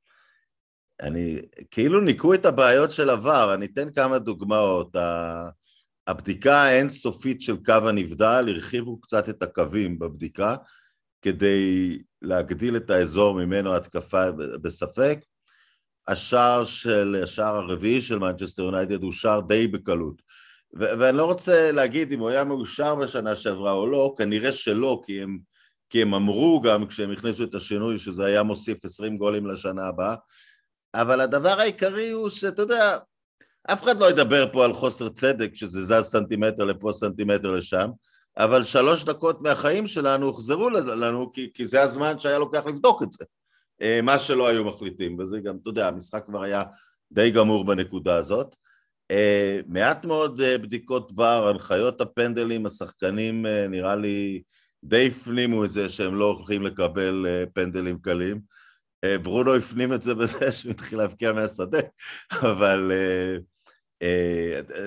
אני, 1.00 1.42
כאילו 1.70 2.00
ניקו 2.00 2.34
את 2.34 2.46
הבעיות 2.46 2.92
של 2.92 3.10
עבר, 3.10 3.54
אני 3.54 3.66
אתן 3.66 3.92
כמה 3.92 4.18
דוגמאות. 4.18 4.96
הבדיקה 6.06 6.62
האינסופית 6.62 7.42
של 7.42 7.56
קו 7.64 7.88
הנבדל, 7.88 8.44
הרחיבו 8.48 9.00
קצת 9.00 9.28
את 9.28 9.42
הקווים 9.42 9.98
בבדיקה, 9.98 10.56
כדי 11.22 11.98
להגדיל 12.22 12.76
את 12.76 12.90
האזור 12.90 13.34
ממנו 13.34 13.76
התקפה 13.76 14.30
בספק. 14.62 15.18
השער 16.08 16.64
של, 16.64 17.20
השער 17.22 17.56
הרביעי 17.56 18.00
של 18.00 18.18
מנצ'סטר 18.18 18.62
יונייטד 18.62 19.02
הוא 19.02 19.12
שער 19.12 19.40
די 19.40 19.66
בקלות. 19.66 20.22
ו- 20.78 20.98
ואני 20.98 21.16
לא 21.16 21.24
רוצה 21.24 21.72
להגיד 21.72 22.12
אם 22.12 22.20
הוא 22.20 22.28
היה 22.28 22.44
מאושר 22.44 22.94
בשנה 22.94 23.36
שעברה 23.36 23.72
או 23.72 23.86
לא, 23.86 24.14
כנראה 24.18 24.52
שלא, 24.52 25.00
כי 25.06 25.22
הם, 25.22 25.38
כי 25.90 26.02
הם 26.02 26.14
אמרו 26.14 26.60
גם 26.60 26.86
כשהם 26.86 27.12
הכניסו 27.12 27.44
את 27.44 27.54
השינוי 27.54 27.98
שזה 27.98 28.24
היה 28.24 28.42
מוסיף 28.42 28.84
20 28.84 29.16
גולים 29.16 29.46
לשנה 29.46 29.86
הבאה, 29.86 30.14
אבל 30.94 31.20
הדבר 31.20 31.60
העיקרי 31.60 32.10
הוא 32.10 32.28
שאתה 32.28 32.62
יודע, 32.62 32.98
אף 33.72 33.82
אחד 33.82 34.00
לא 34.00 34.10
ידבר 34.10 34.52
פה 34.52 34.64
על 34.64 34.72
חוסר 34.72 35.08
צדק, 35.08 35.50
שזה 35.54 35.84
זז 35.84 36.04
סנטימטר 36.04 36.64
לפה, 36.64 36.92
סנטימטר 36.94 37.50
לשם, 37.50 37.90
אבל 38.38 38.64
שלוש 38.64 39.04
דקות 39.04 39.40
מהחיים 39.40 39.86
שלנו 39.86 40.26
הוחזרו 40.26 40.70
לנו, 40.70 41.32
כי, 41.32 41.50
כי 41.54 41.64
זה 41.64 41.82
הזמן 41.82 42.18
שהיה 42.18 42.38
לוקח 42.38 42.66
לבדוק 42.66 43.02
את 43.02 43.12
זה, 43.12 43.24
אה, 43.82 44.00
מה 44.02 44.18
שלא 44.18 44.48
היו 44.48 44.64
מחליטים, 44.64 45.18
וזה 45.18 45.40
גם, 45.40 45.56
אתה 45.62 45.70
יודע, 45.70 45.88
המשחק 45.88 46.24
כבר 46.26 46.42
היה 46.42 46.62
די 47.12 47.30
גמור 47.30 47.64
בנקודה 47.64 48.16
הזאת. 48.16 48.56
Uh, 49.12 49.64
מעט 49.66 50.04
מאוד 50.04 50.40
uh, 50.40 50.58
בדיקות 50.58 51.12
דבר, 51.12 51.48
הנחיות 51.48 52.00
הפנדלים, 52.00 52.66
השחקנים 52.66 53.46
נראה 53.68 53.96
לי 53.96 54.42
די 54.84 55.06
הפנימו 55.06 55.64
את 55.64 55.72
זה 55.72 55.88
שהם 55.88 56.14
לא 56.14 56.24
הולכים 56.24 56.62
לקבל 56.62 57.26
פנדלים 57.54 57.98
קלים. 57.98 58.40
ברונו 59.22 59.54
הפנים 59.54 59.92
את 59.92 60.02
זה 60.02 60.14
בזה 60.14 60.52
שהוא 60.52 60.70
התחיל 60.70 60.98
להבקיע 60.98 61.32
מהשדה, 61.32 61.78
אבל 62.32 62.92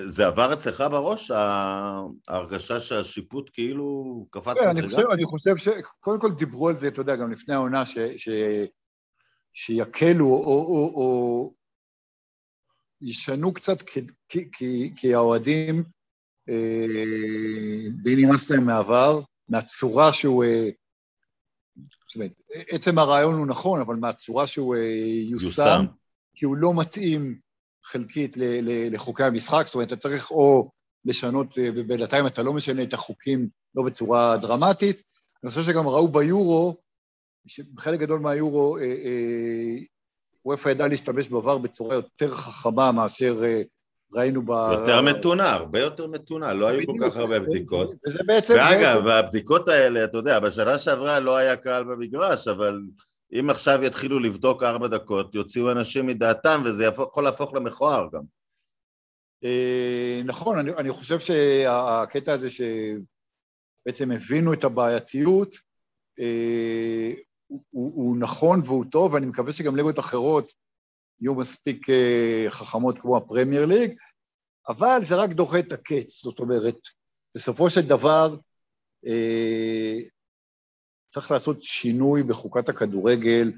זה 0.05 0.27
עבר 0.27 0.53
אצלך 0.53 0.83
בראש, 0.91 1.31
ההרגשה 2.27 2.79
שהשיפוט 2.79 3.49
כאילו 3.53 4.25
קפץ 4.29 4.57
כן, 4.57 4.67
אני 4.67 4.81
חושב, 4.81 5.07
אני 5.13 5.25
חושב 5.25 5.57
שקודם 5.57 6.19
כל 6.19 6.31
דיברו 6.31 6.69
על 6.69 6.75
זה, 6.75 6.87
אתה 6.87 7.01
יודע, 7.01 7.15
גם 7.15 7.31
לפני 7.31 7.53
העונה, 7.53 7.85
ש, 7.85 7.97
ש, 7.97 8.29
שיקלו 9.53 10.27
או, 10.27 10.43
או, 10.43 10.91
או 10.95 11.53
ישנו 13.01 13.53
קצת, 13.53 13.81
כי, 13.81 14.01
כי, 14.51 14.93
כי, 14.95 15.13
האוהדים 15.13 15.83
אה, 16.49 16.85
די 18.03 18.15
נמאס 18.15 18.51
להם 18.51 18.65
מהעבר, 18.65 19.21
מהצורה 19.49 20.13
שהוא... 20.13 20.43
אה, 20.43 20.69
זאת 22.07 22.15
אומרת, 22.15 22.31
עצם 22.69 22.97
הרעיון 22.97 23.35
הוא 23.35 23.47
נכון, 23.47 23.81
אבל 23.81 23.95
מהצורה 23.95 24.47
שהוא 24.47 24.75
אה, 24.75 24.81
יושם, 25.29 25.85
כי 26.35 26.45
הוא 26.45 26.57
לא 26.57 26.73
מתאים 26.75 27.39
חלקית 27.83 28.37
לחוקי 28.91 29.23
המשחק, 29.23 29.63
זאת 29.65 29.75
אומרת, 29.75 29.87
אתה 29.87 29.95
צריך 29.95 30.31
או 30.31 30.71
לשנות, 31.05 31.53
ובינתיים 31.75 32.27
אתה 32.27 32.43
לא 32.43 32.53
משנה 32.53 32.83
את 32.83 32.93
החוקים 32.93 33.47
לא 33.75 33.83
בצורה 33.83 34.37
דרמטית. 34.37 35.01
אני 35.43 35.49
חושב 35.49 35.61
שגם 35.61 35.87
ראו 35.87 36.07
ביורו, 36.07 36.77
בחלק 37.73 37.99
גדול 37.99 38.19
מהיורו, 38.19 38.77
אה, 38.77 38.83
אה, 38.83 39.77
וופא 40.45 40.69
ידע 40.69 40.87
להשתמש 40.87 41.29
בעבר 41.29 41.57
בצורה 41.57 41.95
יותר 41.95 42.27
חכמה 42.27 42.91
מאשר 42.91 43.43
אה, 43.43 43.61
ראינו 44.15 44.41
ב... 44.41 44.49
יותר 44.49 45.01
מתונה, 45.01 45.51
הרבה 45.51 45.79
יותר 45.79 46.07
מתונה, 46.07 46.53
לא 46.53 46.67
היו 46.67 46.87
כל 46.87 47.09
כך 47.09 47.17
הרבה 47.17 47.39
בדיקות. 47.39 47.91
ואגב, 48.49 49.07
הבדיקות 49.07 49.67
האלה, 49.67 50.03
אתה 50.03 50.17
יודע, 50.17 50.39
בשנה 50.39 50.77
שעברה 50.77 51.19
לא 51.19 51.37
היה 51.37 51.55
קהל 51.55 51.83
במגרש, 51.83 52.47
אבל 52.47 52.81
אם 53.39 53.49
עכשיו 53.49 53.83
יתחילו 53.83 54.19
לבדוק 54.19 54.63
ארבע 54.63 54.87
דקות, 54.87 55.35
יוציאו 55.35 55.71
אנשים 55.71 56.07
מדעתם, 56.07 56.61
וזה 56.65 56.85
יכול 56.85 57.23
להפוך 57.23 57.53
למכוער 57.53 58.07
גם. 58.13 58.21
אה, 59.43 60.21
נכון, 60.25 60.69
אני 60.69 60.91
חושב 60.91 61.19
שהקטע 61.19 62.33
הזה 62.33 62.47
שבעצם 62.49 64.11
הבינו 64.11 64.53
את 64.53 64.63
הבעייתיות, 64.63 65.55
אה, 66.19 67.13
הוא, 67.69 68.17
נכון 68.17 68.59
והוא 68.65 68.85
טוב, 68.91 69.13
ואני 69.13 69.25
מקווה 69.25 69.51
שגם 69.51 69.75
ליגות 69.75 69.99
אחרות 69.99 70.51
יהיו 71.19 71.35
מספיק 71.35 71.89
uh, 71.89 72.49
חכמות 72.49 72.99
כמו 72.99 73.17
הפרמייר 73.17 73.65
ליג, 73.65 73.95
אבל 74.67 74.99
זה 75.01 75.15
רק 75.15 75.29
דוחה 75.29 75.59
את 75.59 75.71
הקץ, 75.71 76.23
זאת 76.23 76.39
אומרת, 76.39 76.77
בסופו 77.35 77.69
של 77.69 77.81
דבר 77.81 78.35
צריך 81.11 81.31
לעשות 81.31 81.61
שינוי 81.61 82.23
בחוקת 82.23 82.69
הכדורגל 82.69 83.51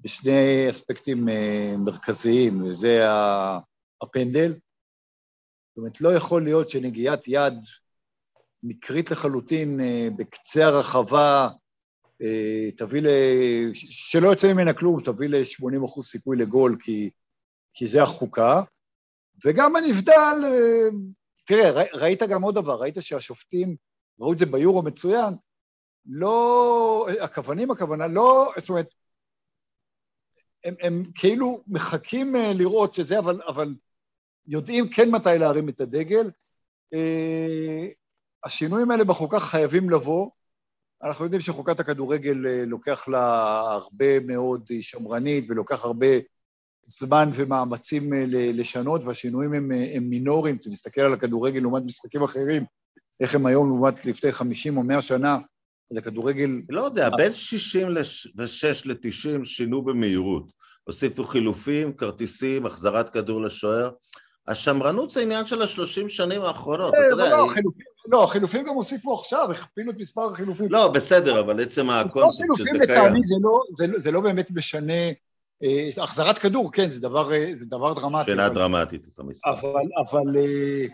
בשני 0.00 0.70
אספקטים 0.70 1.28
uh, 1.28 1.32
מרכזיים, 1.78 2.62
וזה 2.62 3.04
הפנדל. 4.02 4.52
זאת 4.52 5.76
אומרת, 5.76 6.00
לא 6.00 6.14
יכול 6.14 6.44
להיות 6.44 6.70
שנגיעת 6.70 7.24
יד 7.26 7.54
מקרית 8.62 9.10
לחלוטין 9.10 9.80
בקצה 10.16 10.66
הרחבה, 10.66 11.48
אה, 12.22 12.70
תביא 12.76 13.02
ל... 13.02 13.06
שלא 13.72 14.28
יוצא 14.28 14.52
ממנה 14.52 14.72
כלום, 14.72 15.02
תביא 15.02 15.28
ל-80 15.28 15.84
אחוז 15.84 16.06
סיכוי 16.06 16.36
לגול, 16.36 16.76
כי, 16.80 17.10
כי 17.74 17.86
זה 17.86 18.02
החוקה. 18.02 18.62
וגם 19.44 19.76
הנבדל, 19.76 20.36
אה, 20.44 20.88
תראה, 21.44 21.84
ראית 21.94 22.22
גם 22.22 22.42
עוד 22.42 22.54
דבר, 22.54 22.80
ראית 22.80 22.96
שהשופטים, 23.00 23.76
ראו 24.20 24.32
את 24.32 24.38
זה 24.38 24.46
ביורו 24.46 24.82
מצוין, 24.82 25.34
לא, 26.06 27.06
הכוונים 27.20 27.70
הכוונה 27.70 28.06
לא, 28.06 28.52
זאת 28.58 28.68
אומרת, 28.70 28.88
הם, 30.64 30.74
הם 30.80 31.02
כאילו 31.14 31.62
מחכים 31.66 32.36
אה, 32.36 32.52
לראות 32.54 32.94
שזה, 32.94 33.18
אבל, 33.18 33.40
אבל 33.46 33.74
יודעים 34.46 34.88
כן 34.88 35.10
מתי 35.10 35.38
להרים 35.38 35.68
את 35.68 35.80
הדגל. 35.80 36.30
אה, 36.94 37.86
השינויים 38.44 38.90
האלה 38.90 39.04
בחוקה 39.04 39.38
חייבים 39.38 39.90
לבוא. 39.90 40.30
אנחנו 41.02 41.24
יודעים 41.24 41.40
שחוקת 41.40 41.80
הכדורגל 41.80 42.46
אה, 42.46 42.64
לוקח 42.66 43.08
לה 43.08 43.60
הרבה 43.60 44.20
מאוד 44.20 44.70
שמרנית 44.80 45.44
ולוקח 45.48 45.84
הרבה 45.84 46.06
זמן 46.82 47.30
ומאמצים 47.34 48.12
לשנות, 48.28 49.04
והשינויים 49.04 49.54
הם, 49.54 49.70
הם 49.96 50.02
מינוריים. 50.02 50.56
אתה 50.56 50.70
מסתכל 50.70 51.00
על 51.00 51.14
הכדורגל 51.14 51.60
לעומת 51.60 51.82
משחקים 51.82 52.22
אחרים, 52.22 52.64
איך 53.20 53.34
הם 53.34 53.46
היום 53.46 53.68
לעומת 53.68 54.06
לפני 54.06 54.32
50 54.32 54.76
או 54.76 54.82
100 54.82 55.00
שנה, 55.00 55.38
אז 55.92 55.96
הכדורגל... 55.96 56.50
לא 56.68 56.80
יודע, 56.80 57.08
בין 57.16 57.32
66 57.32 58.86
ל-90 58.86 59.44
שינו 59.44 59.82
במהירות. 59.82 60.52
הוסיפו 60.84 61.24
חילופים, 61.24 61.92
כרטיסים, 61.92 62.66
החזרת 62.66 63.10
כדור 63.10 63.42
לשוער. 63.42 63.90
השמרנות 64.48 65.10
זה 65.10 65.20
עניין 65.20 65.44
של 65.44 65.62
השלושים 65.62 66.08
שנים 66.08 66.42
האחרונות, 66.42 66.94
אתה 66.94 67.02
יודע... 67.10 67.36
לא, 67.36 67.48
לא, 68.08 68.24
החילופים 68.24 68.64
גם 68.64 68.74
הוסיפו 68.74 69.14
עכשיו, 69.14 69.50
הכפילו 69.50 69.92
את 69.92 69.96
מספר 69.98 70.32
החילופים. 70.32 70.66
לא, 70.70 70.88
בסדר, 70.88 71.40
אבל 71.40 71.62
עצם 71.62 71.90
הקונספט 71.90 72.46
שזה 72.56 72.86
קיים. 72.86 73.14
לא- 73.42 73.62
זה 73.98 74.10
לא 74.10 74.20
באמת 74.20 74.50
משנה... 74.50 75.08
אה, 75.62 76.02
החזרת 76.02 76.38
כדור, 76.38 76.72
כן, 76.72 76.88
זה 76.88 77.00
דבר, 77.00 77.32
אה, 77.32 77.50
זה 77.54 77.66
דבר 77.66 77.92
דרמטי. 77.92 78.30
שאלה 78.30 78.48
דרמטית, 78.48 79.08
אתה 79.14 79.22
מסתכל. 79.22 79.50
אבל, 79.50 79.82
אבל 80.10 80.36
אה, 80.36 80.86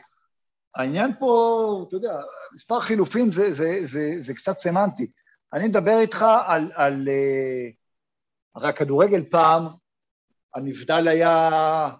העניין 0.78 1.10
פה, 1.18 1.84
אתה 1.88 1.96
יודע, 1.96 2.20
מספר 2.54 2.80
חילופים 2.80 3.32
זה, 3.32 3.52
זה, 3.52 3.78
זה, 3.82 4.14
זה 4.18 4.34
קצת 4.34 4.58
סמנטי. 4.58 5.06
אני 5.52 5.68
מדבר 5.68 5.98
איתך 6.00 6.24
על, 6.46 6.72
על... 6.74 7.08
הרי 8.54 8.68
הכדורגל 8.68 9.24
פעם, 9.30 9.66
הנבדל 10.54 11.08
היה, 11.08 11.48
אני 11.86 11.94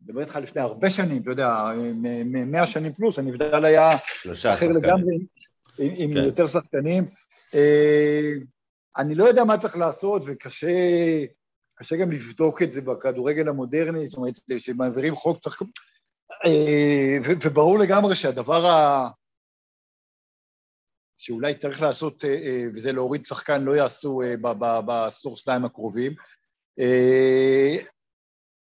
מדבר 0.00 0.20
איתך 0.20 0.36
לפני 0.36 0.62
הרבה 0.62 0.90
שנים, 0.90 1.22
אתה 1.22 1.30
יודע, 1.30 1.54
מאה 2.24 2.66
שנים 2.66 2.92
פלוס, 2.92 3.18
הנבדל 3.18 3.64
היה 3.64 3.96
אחר 4.54 4.68
לגמרי, 4.68 5.16
עם, 5.78 5.92
עם 5.96 6.14
כן. 6.14 6.22
יותר 6.24 6.46
שחקנים. 6.46 7.04
אני 8.96 9.14
לא 9.14 9.24
יודע 9.24 9.44
מה 9.44 9.58
צריך 9.58 9.76
לעשות, 9.76 10.22
וקשה 10.26 10.68
קשה 11.74 11.96
גם 11.96 12.10
לבדוק 12.10 12.62
את 12.62 12.72
זה 12.72 12.80
בכדורגל 12.80 13.48
המודרני, 13.48 14.06
זאת 14.06 14.16
אומרת, 14.16 14.34
שמעבירים 14.58 15.14
חוק 15.14 15.38
צריך... 15.38 15.62
אה, 16.44 17.18
וברור 17.44 17.78
לגמרי 17.78 18.16
שהדבר 18.16 18.66
ה... 18.66 19.08
שאולי 21.18 21.54
צריך 21.54 21.82
לעשות, 21.82 22.24
אה, 22.24 22.30
אה, 22.30 22.64
וזה 22.74 22.92
להוריד 22.92 23.24
שחקן, 23.24 23.64
לא 23.64 23.72
יעשו 23.76 24.22
בעשור 24.86 25.36
שניים 25.36 25.64
הקרובים. 25.64 26.14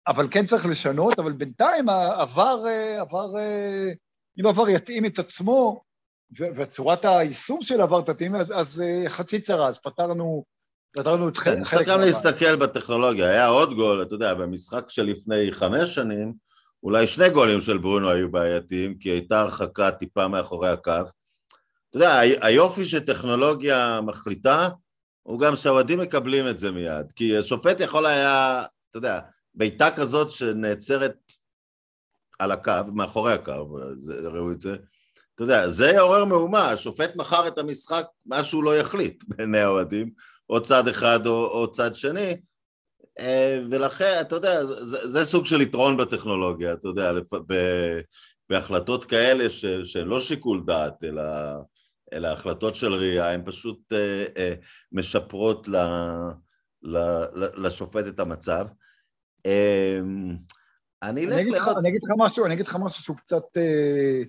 אבל 0.08 0.28
כן 0.32 0.46
צריך 0.46 0.66
לשנות, 0.66 1.20
אבל 1.20 1.32
בינתיים 1.32 1.90
עבר, 1.90 2.66
עבר, 3.00 3.34
אם 4.40 4.46
עבר 4.48 4.70
יתאים 4.70 5.06
את 5.06 5.20
עצמו, 5.20 5.82
וצורת 6.40 7.06
היישום 7.06 7.62
של 7.62 7.82
עבר 7.82 8.02
תתאים, 8.02 8.36
אז, 8.36 8.52
אז 8.52 8.84
חצי 9.08 9.40
צרה, 9.40 9.68
אז 9.68 9.78
פתרנו 9.78 10.44
פתרנו 10.98 11.30
את 11.30 11.38
חלק... 11.38 11.70
צריך 11.70 11.88
גם 11.88 12.02
להסתכל 12.02 12.56
בטכנולוגיה, 12.56 13.30
היה 13.30 13.48
עוד 13.48 13.74
גול, 13.74 14.04
אתה 14.04 14.16
יודע, 14.16 14.34
במשחק 14.34 14.86
שלפני 14.90 15.52
חמש 15.52 15.96
שנים, 15.96 16.34
אולי 16.84 17.08
שני 17.08 17.30
גולים 17.30 17.62
של 17.62 17.78
ברונו 17.78 18.10
היו 18.10 18.32
בעייתיים, 18.32 18.98
כי 18.98 19.10
הייתה 19.10 19.40
הרחקה 19.40 19.92
טיפה 19.92 20.28
מאחורי 20.28 20.70
הקו. 20.70 20.92
אתה 21.90 21.98
יודע, 21.98 22.20
היופי 22.20 22.86
שטכנולוגיה 22.86 24.02
מחליטה, 24.02 24.70
הוא 25.24 25.40
גם 25.40 25.56
שהאוהדים 25.56 26.00
מקבלים 26.00 26.48
את 26.48 26.58
זה 26.58 26.72
מיד, 26.72 27.12
כי 27.16 27.38
השופט 27.38 27.80
יכול 27.80 28.06
היה, 28.06 28.66
אתה 28.90 28.98
יודע, 28.98 29.20
בעיטה 29.56 29.92
כזאת 29.92 30.32
שנעצרת 30.32 31.16
על 32.40 32.52
הקו, 32.52 32.72
מאחורי 32.94 33.34
הקו, 33.34 33.78
ראו 34.24 34.52
את 34.52 34.62
זה, 34.62 34.76
אתה 35.36 35.44
יודע, 35.44 35.70
זה 35.70 35.90
יעורר 35.90 36.26
מהומה, 36.26 36.72
השופט 36.72 37.16
מכר 37.16 37.48
את 37.48 37.58
המשחק, 37.58 38.06
מה 38.26 38.44
שהוא 38.44 38.64
לא 38.64 38.78
יחליט 38.78 39.24
בעיני 39.28 39.60
האוהדים, 39.60 40.12
או 40.50 40.62
צד 40.62 40.88
אחד 40.88 41.28
או, 41.28 41.46
או 41.46 41.72
צד 41.72 41.96
שני, 41.96 42.36
ולכן, 43.70 44.18
אתה 44.22 44.36
יודע, 44.36 44.66
זה, 44.66 45.08
זה 45.08 45.26
סוג 45.26 45.46
של 45.46 45.62
יתרון 45.62 45.98
בטכנולוגיה, 45.98 46.74
אתה 46.74 46.88
יודע, 46.88 47.12
לפ... 47.12 47.34
ב... 47.34 47.54
בהחלטות 48.50 49.06
כאלה 49.06 49.50
ש... 49.50 49.66
שהן 49.66 50.08
לא 50.08 50.20
שיקול 50.20 50.64
דעת, 50.66 51.04
אלא, 51.04 51.24
אלא 52.14 52.28
החלטות 52.28 52.76
של 52.76 52.94
ראייה, 52.94 53.32
הן 53.32 53.42
פשוט 53.46 53.94
אה, 53.94 54.26
אה, 54.38 54.54
משפרות 54.92 55.68
ל... 55.68 55.76
ל... 56.84 56.98
לשופט 57.36 58.08
את 58.08 58.20
המצב. 58.20 58.68
אה, 59.46 60.00
אני 61.04 61.26
אלך 61.28 61.48
לעוד... 61.48 61.78
אני 61.78 61.90
אגיד 61.90 62.02
לך 62.04 62.12
משהו, 62.18 62.46
אני 62.46 62.54
אגיד 62.54 62.68
לך 62.68 62.76
משהו 62.76 63.04
שהוא 63.04 63.18
קצת 63.18 63.58
אה, 63.58 64.24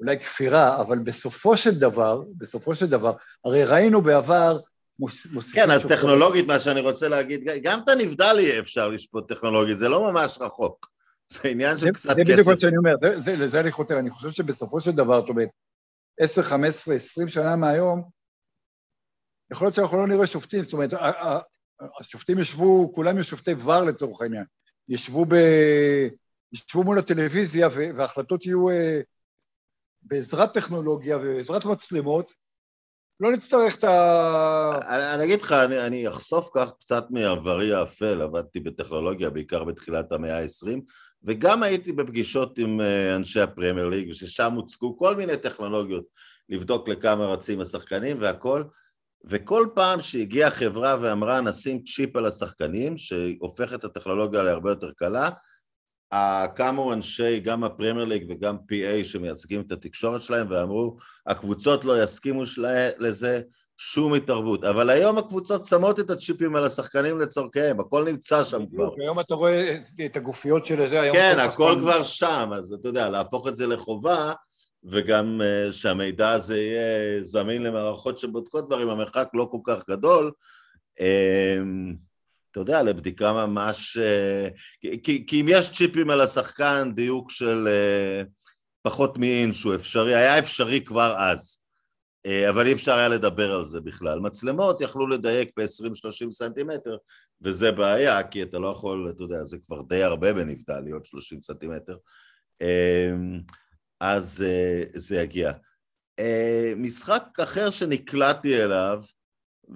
אולי 0.00 0.18
כפירה, 0.18 0.80
אבל 0.80 0.98
בסופו 0.98 1.56
של 1.56 1.78
דבר, 1.78 2.22
בסופו 2.38 2.74
של 2.74 2.86
דבר, 2.86 3.12
הרי 3.44 3.64
ראינו 3.64 4.02
בעבר 4.02 4.58
מוסיפים... 5.00 5.62
כן, 5.62 5.70
אז 5.70 5.86
טכנולוגית, 5.86 6.46
מה 6.46 6.58
שאני 6.58 6.80
רוצה 6.80 7.08
להגיד, 7.08 7.44
גם 7.62 7.80
את 7.84 7.88
הנבדל 7.88 8.36
יהיה 8.38 8.60
אפשר 8.60 8.88
לשפוט 8.88 9.32
טכנולוגית, 9.32 9.78
זה 9.78 9.88
לא 9.88 10.12
ממש 10.12 10.38
רחוק. 10.40 10.90
זה 11.32 11.48
עניין 11.48 11.78
של 11.78 11.90
קצת 11.90 12.08
כסף. 12.08 12.16
זה 12.16 12.24
בדיוק 12.24 12.48
מה 12.48 12.56
שאני 12.60 12.76
אומר, 12.76 12.94
לזה 13.38 13.60
אני 13.60 13.70
חותר. 13.70 13.98
אני 13.98 14.10
חושב 14.10 14.30
שבסופו 14.30 14.80
של 14.80 14.90
דבר, 14.90 15.20
זאת 15.20 15.28
אומרת, 15.28 15.48
10, 16.20 16.42
15, 16.42 16.94
20 16.94 17.28
שנה 17.28 17.56
מהיום, 17.56 18.02
יכול 19.52 19.66
להיות 19.66 19.74
שאנחנו 19.74 19.98
לא 19.98 20.06
נראה 20.06 20.26
שופטים, 20.26 20.64
זאת 20.64 20.72
אומרת, 20.72 20.90
השופטים 22.00 22.38
ישבו, 22.38 22.92
כולם 22.94 23.14
יהיו 23.14 23.24
שופטי 23.24 23.54
ור 23.54 23.80
לצורך 23.80 24.20
העניין, 24.20 24.44
ישבו, 24.88 25.24
ב, 25.24 25.34
ישבו 26.52 26.84
מול 26.84 26.98
הטלוויזיה 26.98 27.68
וההחלטות 27.96 28.46
יהיו 28.46 28.70
אה, 28.70 29.00
בעזרת 30.02 30.54
טכנולוגיה 30.54 31.16
ובעזרת 31.16 31.64
מצלמות, 31.64 32.32
לא 33.20 33.32
נצטרך 33.32 33.78
את 33.78 33.84
ה... 33.84 35.14
אני 35.14 35.24
אגיד 35.24 35.40
לך, 35.40 35.52
אני, 35.52 35.86
אני 35.86 36.08
אחשוף 36.08 36.50
כך 36.54 36.70
קצת 36.80 37.04
מעברי 37.10 37.74
האפל, 37.74 38.22
עבדתי 38.22 38.60
בטכנולוגיה 38.60 39.30
בעיקר 39.30 39.64
בתחילת 39.64 40.12
המאה 40.12 40.38
ה-20, 40.38 40.80
וגם 41.24 41.62
הייתי 41.62 41.92
בפגישות 41.92 42.58
עם 42.58 42.80
אה, 42.80 43.16
אנשי 43.16 43.40
הפרמייר 43.40 43.88
ליג, 43.88 44.12
ששם 44.12 44.52
הוצגו 44.52 44.98
כל 44.98 45.16
מיני 45.16 45.36
טכנולוגיות 45.36 46.04
לבדוק 46.48 46.88
לכמה 46.88 47.26
רצים 47.26 47.60
השחקנים 47.60 48.16
והכל, 48.20 48.62
וכל 49.24 49.66
פעם 49.74 50.02
שהגיעה 50.02 50.50
חברה 50.50 50.96
ואמרה 51.00 51.40
נשים 51.40 51.82
צ'יפ 51.82 52.16
על 52.16 52.26
השחקנים, 52.26 52.98
שהופך 52.98 53.74
את 53.74 53.84
הטכנולוגיה 53.84 54.42
להרבה 54.42 54.70
יותר 54.70 54.90
קלה, 54.96 55.30
קמו 56.54 56.92
אנשי, 56.92 57.40
גם 57.40 57.64
הפרמייר 57.64 58.04
ליג 58.04 58.26
וגם 58.28 58.56
PA 58.56 59.04
שמייצגים 59.04 59.60
את 59.60 59.72
התקשורת 59.72 60.22
שלהם 60.22 60.46
ואמרו, 60.50 60.96
הקבוצות 61.26 61.84
לא 61.84 62.02
יסכימו 62.02 62.42
לזה 62.98 63.40
שום 63.76 64.14
התערבות, 64.14 64.64
אבל 64.64 64.90
היום 64.90 65.18
הקבוצות 65.18 65.64
שמות 65.64 66.00
את 66.00 66.10
הצ'יפים 66.10 66.56
על 66.56 66.64
השחקנים 66.64 67.18
לצורכיהם, 67.18 67.80
הכל 67.80 68.04
נמצא 68.04 68.44
שם 68.44 68.66
כבר. 68.66 68.90
היום 68.98 69.20
אתה 69.20 69.34
רואה 69.34 69.76
את 70.04 70.16
הגופיות 70.16 70.66
של 70.66 70.86
זה, 70.86 71.00
היום... 71.00 71.16
כן, 71.16 71.36
הכל 71.38 71.76
כבר 71.80 72.02
שם, 72.02 72.50
אז 72.54 72.72
אתה 72.72 72.88
יודע, 72.88 73.08
להפוך 73.08 73.48
את 73.48 73.56
זה 73.56 73.66
לחובה, 73.66 74.32
וגם 74.84 75.40
uh, 75.40 75.72
שהמידע 75.72 76.30
הזה 76.30 76.60
יהיה 76.60 77.22
זמין 77.22 77.62
למערכות 77.62 78.18
שבודקות 78.18 78.68
דברים, 78.68 78.88
המרחק 78.88 79.28
לא 79.34 79.48
כל 79.50 79.58
כך 79.64 79.88
גדול. 79.90 80.32
Uh, 80.98 81.02
אתה 82.50 82.60
יודע, 82.60 82.82
לבדיקה 82.82 83.32
ממש... 83.32 83.96
אה, 83.96 84.48
כי, 85.02 85.26
כי 85.26 85.40
אם 85.40 85.46
יש 85.48 85.72
צ'יפים 85.76 86.10
על 86.10 86.20
השחקן, 86.20 86.92
דיוק 86.94 87.30
של 87.30 87.68
אה, 87.68 88.22
פחות 88.82 89.18
מאינץ' 89.18 89.64
הוא 89.64 89.74
אפשרי, 89.74 90.14
היה 90.14 90.38
אפשרי 90.38 90.84
כבר 90.84 91.14
אז, 91.18 91.58
אה, 92.26 92.50
אבל 92.50 92.66
אי 92.66 92.72
אפשר 92.72 92.96
היה 92.98 93.08
לדבר 93.08 93.54
על 93.54 93.66
זה 93.66 93.80
בכלל. 93.80 94.20
מצלמות 94.20 94.80
יכלו 94.80 95.06
לדייק 95.06 95.50
ב-20-30 95.56 96.32
סנטימטר, 96.32 96.96
וזה 97.42 97.72
בעיה, 97.72 98.22
כי 98.22 98.42
אתה 98.42 98.58
לא 98.58 98.68
יכול, 98.68 99.12
אתה 99.16 99.22
יודע, 99.22 99.44
זה 99.44 99.58
כבר 99.66 99.82
די 99.82 100.02
הרבה 100.02 100.32
בנבדל, 100.32 100.80
להיות 100.80 101.04
30 101.04 101.42
סנטימטר, 101.42 101.96
אז 104.00 104.44
זה 104.94 105.16
יגיע. 105.16 105.52
משחק 106.76 107.22
אחר 107.42 107.70
שנקלעתי 107.70 108.64
אליו, 108.64 109.02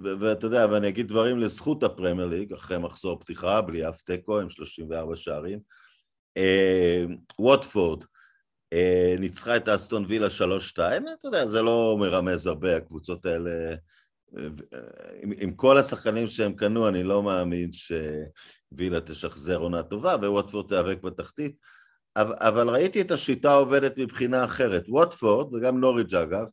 ואתה 0.03 0.45
יודע, 0.45 0.67
ואני 0.71 0.87
אגיד 0.87 1.07
דברים 1.07 1.39
לזכות 1.39 1.83
הפרמייר 1.83 2.27
ליג, 2.27 2.53
אחרי 2.53 2.77
מחזור 2.77 3.19
פתיחה, 3.19 3.61
בלי 3.61 3.89
אף 3.89 4.01
תיקו, 4.01 4.39
עם 4.39 4.49
34 4.49 5.15
שערים. 5.15 5.59
אה, 6.37 7.05
ווטפורד 7.39 8.03
אה, 8.73 9.15
ניצחה 9.19 9.57
את 9.57 9.69
אסטון 9.69 10.05
וילה 10.07 10.27
3-2, 10.27 10.77
אתה 10.77 11.27
יודע, 11.27 11.45
זה 11.45 11.61
לא 11.61 11.97
מרמז 11.99 12.47
הרבה, 12.47 12.77
הקבוצות 12.77 13.25
האלה... 13.25 13.75
עם, 15.21 15.31
עם 15.37 15.53
כל 15.53 15.77
השחקנים 15.77 16.27
שהם 16.27 16.53
קנו, 16.53 16.87
אני 16.87 17.03
לא 17.03 17.23
מאמין 17.23 17.69
שווילה 17.73 19.01
תשחזר 19.01 19.57
עונה 19.57 19.83
טובה, 19.83 20.15
וווטפורד 20.15 20.67
תיאבק 20.67 21.01
בתחתית, 21.01 21.55
אבל, 22.15 22.35
אבל 22.39 22.69
ראיתי 22.69 23.01
את 23.01 23.11
השיטה 23.11 23.53
עובדת 23.53 23.97
מבחינה 23.97 24.45
אחרת. 24.45 24.83
ווטפורד, 24.87 25.53
וגם 25.53 25.79
נוריג' 25.79 26.15
אגב, 26.15 26.45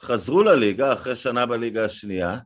חזרו 0.00 0.42
לליגה 0.42 0.92
אחרי 0.92 1.16
שנה 1.16 1.46
בליגה 1.46 1.84
השנייה, 1.84 2.38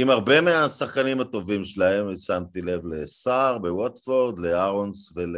עם 0.00 0.10
הרבה 0.10 0.40
מהשחקנים 0.40 1.20
הטובים 1.20 1.64
שלהם, 1.64 2.16
שמתי 2.16 2.62
לב 2.62 2.86
לסער 2.86 3.58
בווטפורד, 3.58 4.38
לארונס 4.38 5.12
ול... 5.16 5.36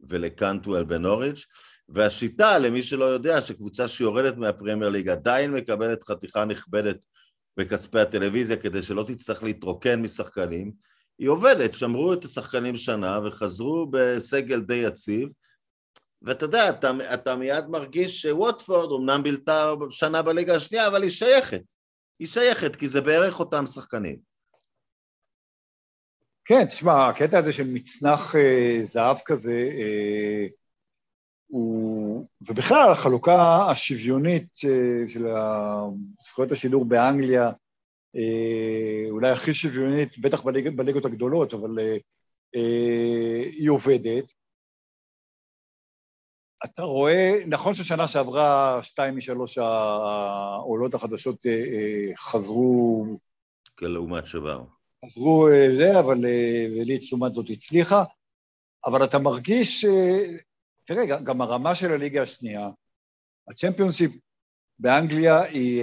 ולקנטואל 0.00 0.84
בנוריץ', 0.84 1.46
והשיטה, 1.88 2.58
למי 2.58 2.82
שלא 2.82 3.04
יודע, 3.04 3.40
שקבוצה 3.40 3.88
שיורדת 3.88 4.36
מהפרמייר 4.36 4.90
ליג 4.90 5.08
עדיין 5.08 5.52
מקבלת 5.52 6.04
חתיכה 6.04 6.44
נכבדת 6.44 6.96
בכספי 7.56 8.00
הטלוויזיה 8.00 8.56
כדי 8.56 8.82
שלא 8.82 9.02
תצטרך 9.02 9.42
להתרוקן 9.42 10.02
משחקנים, 10.02 10.72
היא 11.18 11.28
עובדת, 11.28 11.74
שמרו 11.74 12.12
את 12.12 12.24
השחקנים 12.24 12.76
שנה 12.76 13.20
וחזרו 13.24 13.86
בסגל 13.90 14.60
די 14.60 14.74
יציב, 14.74 15.28
ואתה 16.22 16.44
יודע, 16.44 16.70
אתה, 16.70 16.92
אתה 17.14 17.36
מיד 17.36 17.66
מרגיש 17.66 18.22
שווטפורד 18.22 19.00
אמנם 19.00 19.22
בילתה 19.22 19.72
שנה 19.90 20.22
בליגה 20.22 20.56
השנייה, 20.56 20.86
אבל 20.86 21.02
היא 21.02 21.10
שייכת. 21.10 21.62
היא 22.18 22.28
שייכת, 22.28 22.76
כי 22.76 22.88
זה 22.88 23.00
בערך 23.00 23.40
אותם 23.40 23.66
שחקנים. 23.66 24.16
כן, 26.44 26.64
תשמע, 26.64 27.08
הקטע 27.08 27.38
הזה 27.38 27.52
של 27.52 27.66
מצנח 27.66 28.36
אה, 28.36 28.78
זהב 28.82 29.16
כזה, 29.24 29.70
אה, 29.72 30.46
הוא... 31.46 32.26
ובכלל, 32.48 32.90
החלוקה 32.90 33.66
השוויונית 33.70 34.48
אה, 34.64 35.08
של 35.08 35.26
זכויות 36.20 36.52
השידור 36.52 36.84
באנגליה, 36.84 37.50
אה, 38.16 39.10
אולי 39.10 39.30
הכי 39.30 39.54
שוויונית, 39.54 40.18
בטח 40.18 40.40
בליג, 40.40 40.68
בליגות 40.76 41.04
הגדולות, 41.04 41.54
אבל 41.54 41.78
אה, 41.78 41.96
אה, 42.56 43.42
היא 43.52 43.70
עובדת. 43.70 44.32
אתה 46.64 46.82
רואה, 46.82 47.32
נכון 47.46 47.74
ששנה 47.74 48.08
שעברה 48.08 48.80
שתיים 48.82 49.16
משלוש 49.16 49.58
העולות 49.58 50.94
החדשות 50.94 51.46
אה, 51.46 51.52
אה, 51.52 52.16
חזרו... 52.16 53.06
כלעומת 53.78 54.26
שבר. 54.26 54.64
חזרו 55.04 55.48
אה, 55.48 55.68
זה, 55.76 56.00
אבל 56.00 56.16
ליץ 56.86 57.12
לעומת 57.12 57.32
זאת 57.32 57.46
הצליחה, 57.50 58.04
אבל 58.86 59.04
אתה 59.04 59.18
מרגיש, 59.18 59.84
תראה, 60.84 61.06
גם 61.06 61.40
הרמה 61.40 61.74
של 61.74 61.92
הליגה 61.92 62.22
השנייה, 62.22 62.68
הצ'מפיונשיפ 63.48 64.12
באנגליה 64.78 65.42
היא... 65.42 65.82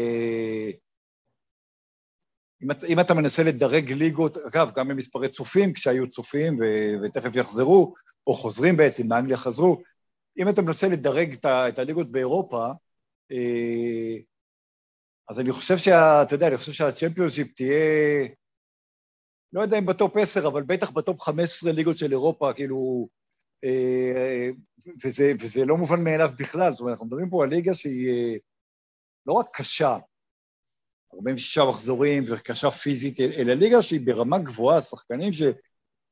אם, 2.64 2.68
אם 2.88 3.00
אתה 3.00 3.14
מנסה 3.14 3.44
לדרג 3.44 3.92
ליגות, 3.92 4.38
אגב, 4.38 4.72
גם 4.76 4.88
במספרי 4.88 5.30
צופים, 5.30 5.74
כשהיו 5.74 6.10
צופים 6.10 6.58
ו, 6.60 6.64
ותכף 7.04 7.36
יחזרו, 7.36 7.94
או 8.28 8.34
חוזרים 8.34 8.78
בעצם, 8.78 9.10
באנגליה 9.10 9.38
חזרו, 9.38 9.82
אם 10.38 10.50
אתה 10.50 10.62
מנסה 10.62 10.88
לדרג 10.88 11.34
את, 11.34 11.46
את 11.46 11.80
הליגות 11.80 12.12
באירופה, 12.12 12.72
אה, 13.32 14.18
אז 15.30 15.40
אני 15.40 15.52
חושב 15.52 15.78
שה... 15.78 16.22
אתה 16.22 16.36
יודע, 16.36 16.48
אני 16.48 16.58
חושב 16.58 16.72
שהצ'מפיונשיפ 16.72 17.52
תהיה, 17.52 18.28
לא 19.54 19.62
יודע 19.62 19.78
אם 19.78 19.86
ב 19.86 19.94
top 19.94 20.18
10, 20.18 20.48
אבל 20.48 20.64
בטח 20.64 20.92
ב 20.92 20.99
top 20.99 21.22
15 21.22 21.72
ליגות 21.72 21.98
של 21.98 22.12
אירופה, 22.12 22.54
כאילו, 22.54 23.08
אה, 23.64 24.50
וזה, 25.06 25.34
וזה 25.42 25.66
לא 25.66 25.78
מובן 25.78 26.04
מאליו 26.04 26.30
בכלל. 26.40 26.72
זאת 26.72 26.80
אומרת, 26.80 26.92
אנחנו 26.92 27.06
מדברים 27.06 27.30
פה 27.30 27.44
על 27.44 27.50
ליגה 27.50 27.74
שהיא 27.74 28.10
אה, 28.10 28.36
לא 29.26 29.34
רק 29.34 29.46
קשה, 29.54 29.98
46 31.14 31.58
מחזורים 31.58 32.26
וקשה 32.30 32.72
פיזית, 32.72 33.20
אלא 33.20 33.54
ליגה 33.54 33.82
שהיא 33.82 34.06
ברמה 34.06 34.40
גבוהה, 34.40 34.82
שחקנים 34.82 35.34
ש... 35.34 35.42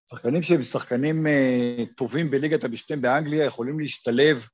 שחקנים 0.10 0.44
שהם 0.44 0.64
שחקנים 0.64 1.28
uh, 1.28 1.94
טובים 1.96 2.32
בליגת 2.32 2.64
המשנה 2.64 2.98
באנגליה 2.98 3.46
יכולים 3.46 3.80
להשתלב 3.80 4.48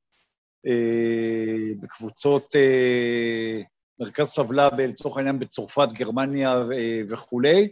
uh, 0.68 1.82
בקבוצות 1.82 2.56
uh, 2.56 3.64
מרכז 4.00 4.30
טבלה, 4.30 4.70
לצורך 4.78 5.18
העניין 5.18 5.40
בצרפת, 5.40 5.88
גרמניה 5.94 6.64
וכולי. 7.10 7.72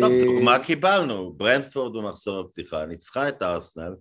טוב, 0.00 0.12
דוגמה 0.24 0.58
קיבלנו, 0.58 1.32
ברנדפורד 1.32 1.92
במחזור 1.92 2.40
הפתיחה, 2.40 2.86
ניצחה 2.86 3.28
את 3.28 3.42
הארסנל, 3.42 3.94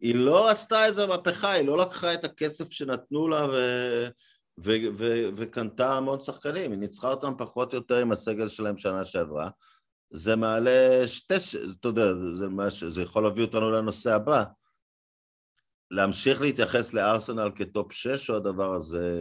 היא 0.00 0.14
לא 0.14 0.50
עשתה 0.50 0.86
איזו 0.86 1.08
מהפכה, 1.08 1.50
היא 1.50 1.66
לא 1.66 1.78
לקחה 1.78 2.14
את 2.14 2.24
הכסף 2.24 2.70
שנתנו 2.70 3.28
לה 3.28 3.46
ו... 3.46 3.56
ו- 4.60 4.88
ו- 4.98 5.28
וקנתה 5.36 5.94
המון 5.94 6.20
שחקנים, 6.20 6.70
היא 6.70 6.80
ניצחה 6.80 7.10
אותם 7.10 7.32
פחות 7.38 7.72
או 7.72 7.78
יותר 7.78 7.96
עם 7.96 8.12
הסגל 8.12 8.48
שלהם 8.48 8.78
שנה 8.78 9.04
שעברה, 9.04 9.48
זה 10.14 10.36
מעלה 10.36 11.06
שתי, 11.06 11.34
אתה 11.80 11.88
יודע, 11.88 12.04
זה, 12.32 12.48
מש, 12.48 12.84
זה 12.84 13.02
יכול 13.02 13.24
להביא 13.24 13.44
אותנו 13.44 13.70
לנושא 13.70 14.14
הבא. 14.14 14.44
להמשיך 15.90 16.40
להתייחס 16.40 16.94
לארסנל 16.94 17.50
כ 17.56 17.70
top 17.70 17.92
6, 17.92 18.30
או 18.30 18.36
הדבר 18.36 18.74
הזה 18.74 19.18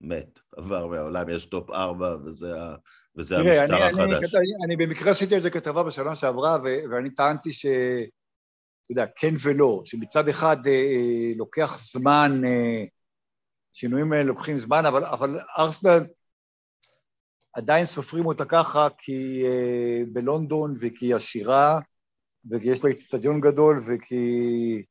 מת, 0.00 0.38
עבר 0.56 0.86
מהעולם, 0.86 1.28
יש 1.28 1.46
top 1.46 1.70
4 1.70 2.16
וזה, 2.24 2.52
וזה 3.16 3.34
תראה, 3.34 3.62
המשטר 3.62 3.76
אני, 3.76 3.84
החדש. 3.86 4.34
אני, 4.34 4.40
אני, 4.40 4.64
אני 4.64 4.86
במקרה 4.86 5.10
עשיתי 5.10 5.34
על 5.34 5.40
זה 5.40 5.50
כתבה 5.50 5.82
בשנה 5.82 6.16
שעברה, 6.16 6.58
ו, 6.64 6.66
ואני 6.90 7.14
טענתי 7.14 7.52
ש... 7.52 7.66
אתה 7.66 8.92
יודע, 8.92 9.06
כן 9.16 9.34
ולא, 9.42 9.82
שמצד 9.84 10.28
אחד 10.28 10.56
אה, 10.66 10.72
אה 10.72 11.32
לוקח 11.36 11.78
זמן, 11.78 12.42
אה, 12.44 12.84
שינויים 13.72 14.12
האלה 14.12 14.24
לוקחים 14.24 14.58
זמן, 14.58 14.86
אבל, 14.86 15.04
אבל 15.04 15.38
ארסנל 15.58 16.06
עדיין 17.56 17.84
סופרים 17.84 18.26
אותה 18.26 18.44
ככה 18.44 18.88
כי 18.98 19.42
uh, 19.44 20.06
בלונדון 20.12 20.76
וכי 20.80 21.14
עשירה 21.14 21.80
וכי 22.50 22.68
יש 22.68 22.84
לה 22.84 22.90
אצטדיון 22.90 23.40
גדול 23.40 23.82
וכי 23.86 24.82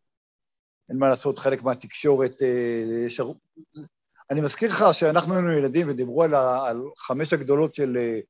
אין 0.89 0.97
מה 0.97 1.09
לעשות, 1.09 1.39
חלק 1.39 1.63
מהתקשורת, 1.63 2.41
uh, 2.41 3.05
יש... 3.05 3.21
אני 4.31 4.41
מזכיר 4.41 4.69
לך 4.69 4.83
שאנחנו 4.91 5.33
היינו 5.33 5.51
ילדים 5.51 5.89
ודיברו 5.89 6.23
על, 6.23 6.33
ה... 6.33 6.67
על 6.67 6.81
חמש 6.97 7.33
הגדולות 7.33 7.73
של, 7.73 7.97
uh, 7.97 8.25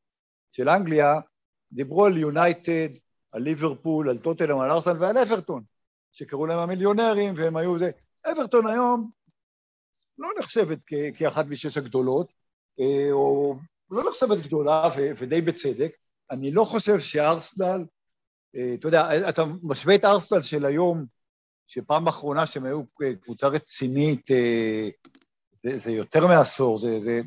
של 0.51 0.69
אנגליה, 0.69 1.13
דיברו 1.71 2.05
על 2.05 2.17
יונייטד, 2.17 2.89
על 3.31 3.41
ליברפול, 3.41 4.09
על 4.09 4.17
טוטלם, 4.17 4.59
על 4.59 4.71
ארסן 4.71 5.01
ועל 5.01 5.17
אברטון, 5.17 5.63
שקראו 6.11 6.45
להם 6.45 6.59
המיליונרים 6.59 7.33
והם 7.37 7.57
היו 7.57 7.79
זה. 7.79 7.91
אברטון 8.31 8.67
היום 8.67 9.11
לא 10.17 10.29
נחשבת 10.39 10.79
כ... 10.87 10.93
כאחת 11.17 11.45
משש 11.45 11.77
הגדולות, 11.77 12.33
או 13.11 13.55
לא 13.91 14.03
נחשבת 14.09 14.37
גדולה, 14.37 14.89
ו- 14.97 15.11
ודי 15.17 15.41
בצדק. 15.41 15.91
אני 16.31 16.51
לא 16.51 16.63
חושב 16.63 16.99
שארסנל, 16.99 17.85
אה, 18.55 18.73
אתה 18.79 18.87
יודע, 18.87 19.29
אתה 19.29 19.43
משווה 19.63 19.95
את 19.95 20.05
ארסנל 20.05 20.41
של 20.41 20.65
היום, 20.65 21.05
שפעם 21.67 22.07
אחרונה 22.07 22.47
שהם 22.47 22.65
היו 22.65 22.81
קבוצה 23.21 23.47
רצינית, 23.47 24.31
אה, 24.31 24.89
זה, 25.63 25.77
זה 25.77 25.91
יותר 25.91 26.27
מעשור, 26.27 26.77
זה... 26.77 26.99
זה... 26.99 27.21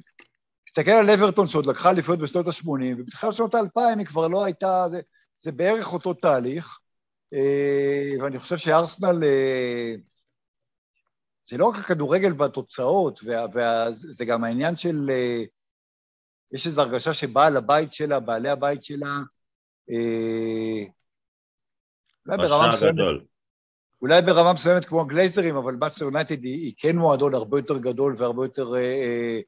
תסתכל 0.70 0.90
על 0.90 1.10
אברטון 1.10 1.46
שעוד 1.46 1.66
לקחה 1.66 1.90
אליפויות 1.90 2.20
בשנות 2.20 2.46
ה-80, 2.48 2.68
ובתחילת 2.98 3.34
שנות 3.34 3.54
ה-2000 3.54 3.98
היא 3.98 4.06
כבר 4.06 4.28
לא 4.28 4.44
הייתה, 4.44 4.86
זה, 4.90 5.00
זה 5.36 5.52
בערך 5.52 5.92
אותו 5.92 6.14
תהליך, 6.14 6.78
אה, 7.34 8.10
ואני 8.20 8.38
חושב 8.38 8.58
שארסנל, 8.58 9.24
זה 11.44 11.58
לא 11.58 11.64
רק 11.64 11.76
הכדורגל 11.78 12.32
והתוצאות, 12.38 13.20
וזה 13.24 14.24
גם 14.24 14.44
העניין 14.44 14.76
של 14.76 15.10
יש 16.52 16.66
איזו 16.66 16.82
הרגשה 16.82 17.12
שבעל 17.12 17.56
הבית 17.56 17.92
שלה, 17.92 18.20
בעלי 18.20 18.48
הבית 18.48 18.84
שלה, 18.84 19.18
אה, 19.90 20.84
אולי 22.26 22.38
ברמה 22.38 22.68
מסוימת, 22.68 22.94
אולי 24.02 24.22
ברמה 24.22 24.52
מסוימת 24.52 24.84
כמו 24.84 25.00
הגלייזרים, 25.00 25.56
אבל 25.56 25.74
מאצ'ר 25.74 26.04
יונייטד 26.04 26.44
היא, 26.44 26.58
היא 26.58 26.74
כן 26.76 26.96
מועדון 26.96 27.34
הרבה 27.34 27.58
יותר 27.58 27.78
גדול 27.78 28.14
והרבה 28.18 28.44
יותר 28.44 28.74
אה, 28.74 28.80
אה, 28.80 29.40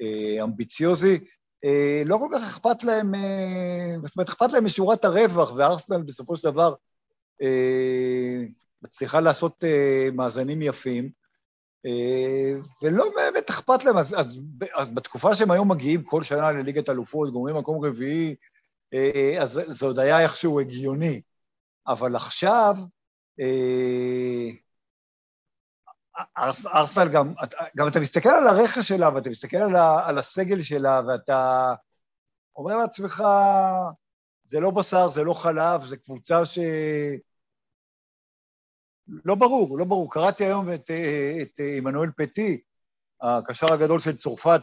אה, 0.00 0.44
אמביציוזי. 0.44 1.18
אה, 1.64 2.02
לא 2.06 2.16
כל 2.16 2.28
כך 2.34 2.42
אכפת 2.42 2.84
להם, 2.84 3.14
אה, 3.14 3.94
זאת 4.02 4.16
אומרת, 4.16 4.28
אכפת 4.28 4.52
להם 4.52 4.64
משורת 4.64 5.04
הרווח, 5.04 5.52
וארסנל 5.56 6.02
בסופו 6.02 6.36
של 6.36 6.50
דבר 6.50 6.74
אה, 7.42 8.42
מצליחה 8.82 9.20
לעשות 9.20 9.64
אה, 9.64 10.08
מאזנים 10.12 10.62
יפים. 10.62 11.21
אה, 11.86 12.52
ולא 12.82 13.04
באמת 13.16 13.50
אכפת 13.50 13.84
להם, 13.84 13.96
אז, 13.96 14.14
אז, 14.18 14.40
אז 14.74 14.88
בתקופה 14.88 15.34
שהם 15.34 15.50
היו 15.50 15.64
מגיעים 15.64 16.02
כל 16.02 16.22
שנה 16.22 16.52
לליגת 16.52 16.88
אלופות, 16.88 17.32
גומרים 17.32 17.56
מקום 17.56 17.84
רביעי, 17.84 18.34
אה, 18.94 19.42
אז 19.42 19.60
זה 19.66 19.86
עוד 19.86 19.98
היה 19.98 20.20
איכשהו 20.20 20.60
הגיוני. 20.60 21.22
אבל 21.86 22.16
עכשיו, 22.16 22.74
אה, 23.40 24.50
ארסנל 26.74 27.08
גם, 27.12 27.34
גם 27.76 27.88
אתה 27.88 28.00
מסתכל 28.00 28.28
על 28.28 28.48
הרכש 28.48 28.88
שלה, 28.88 29.14
ואתה 29.14 29.30
מסתכל 29.30 29.56
על, 29.56 29.76
ה, 29.76 30.08
על 30.08 30.18
הסגל 30.18 30.62
שלה, 30.62 31.00
ואתה 31.08 31.74
אומר 32.56 32.76
לעצמך, 32.76 33.24
זה 34.42 34.60
לא 34.60 34.70
בשר, 34.70 35.08
זה 35.08 35.24
לא 35.24 35.34
חלב, 35.34 35.84
זו 35.84 35.96
קבוצה 36.04 36.44
ש... 36.44 36.58
לא 39.24 39.34
ברור, 39.34 39.78
לא 39.78 39.84
ברור. 39.84 40.12
קראתי 40.12 40.44
היום 40.44 40.72
את, 40.72 40.90
את 41.42 41.60
עמנואל 41.78 42.10
פטי, 42.16 42.60
הקשר 43.22 43.66
הגדול 43.72 43.98
של 43.98 44.16
צרפת, 44.16 44.62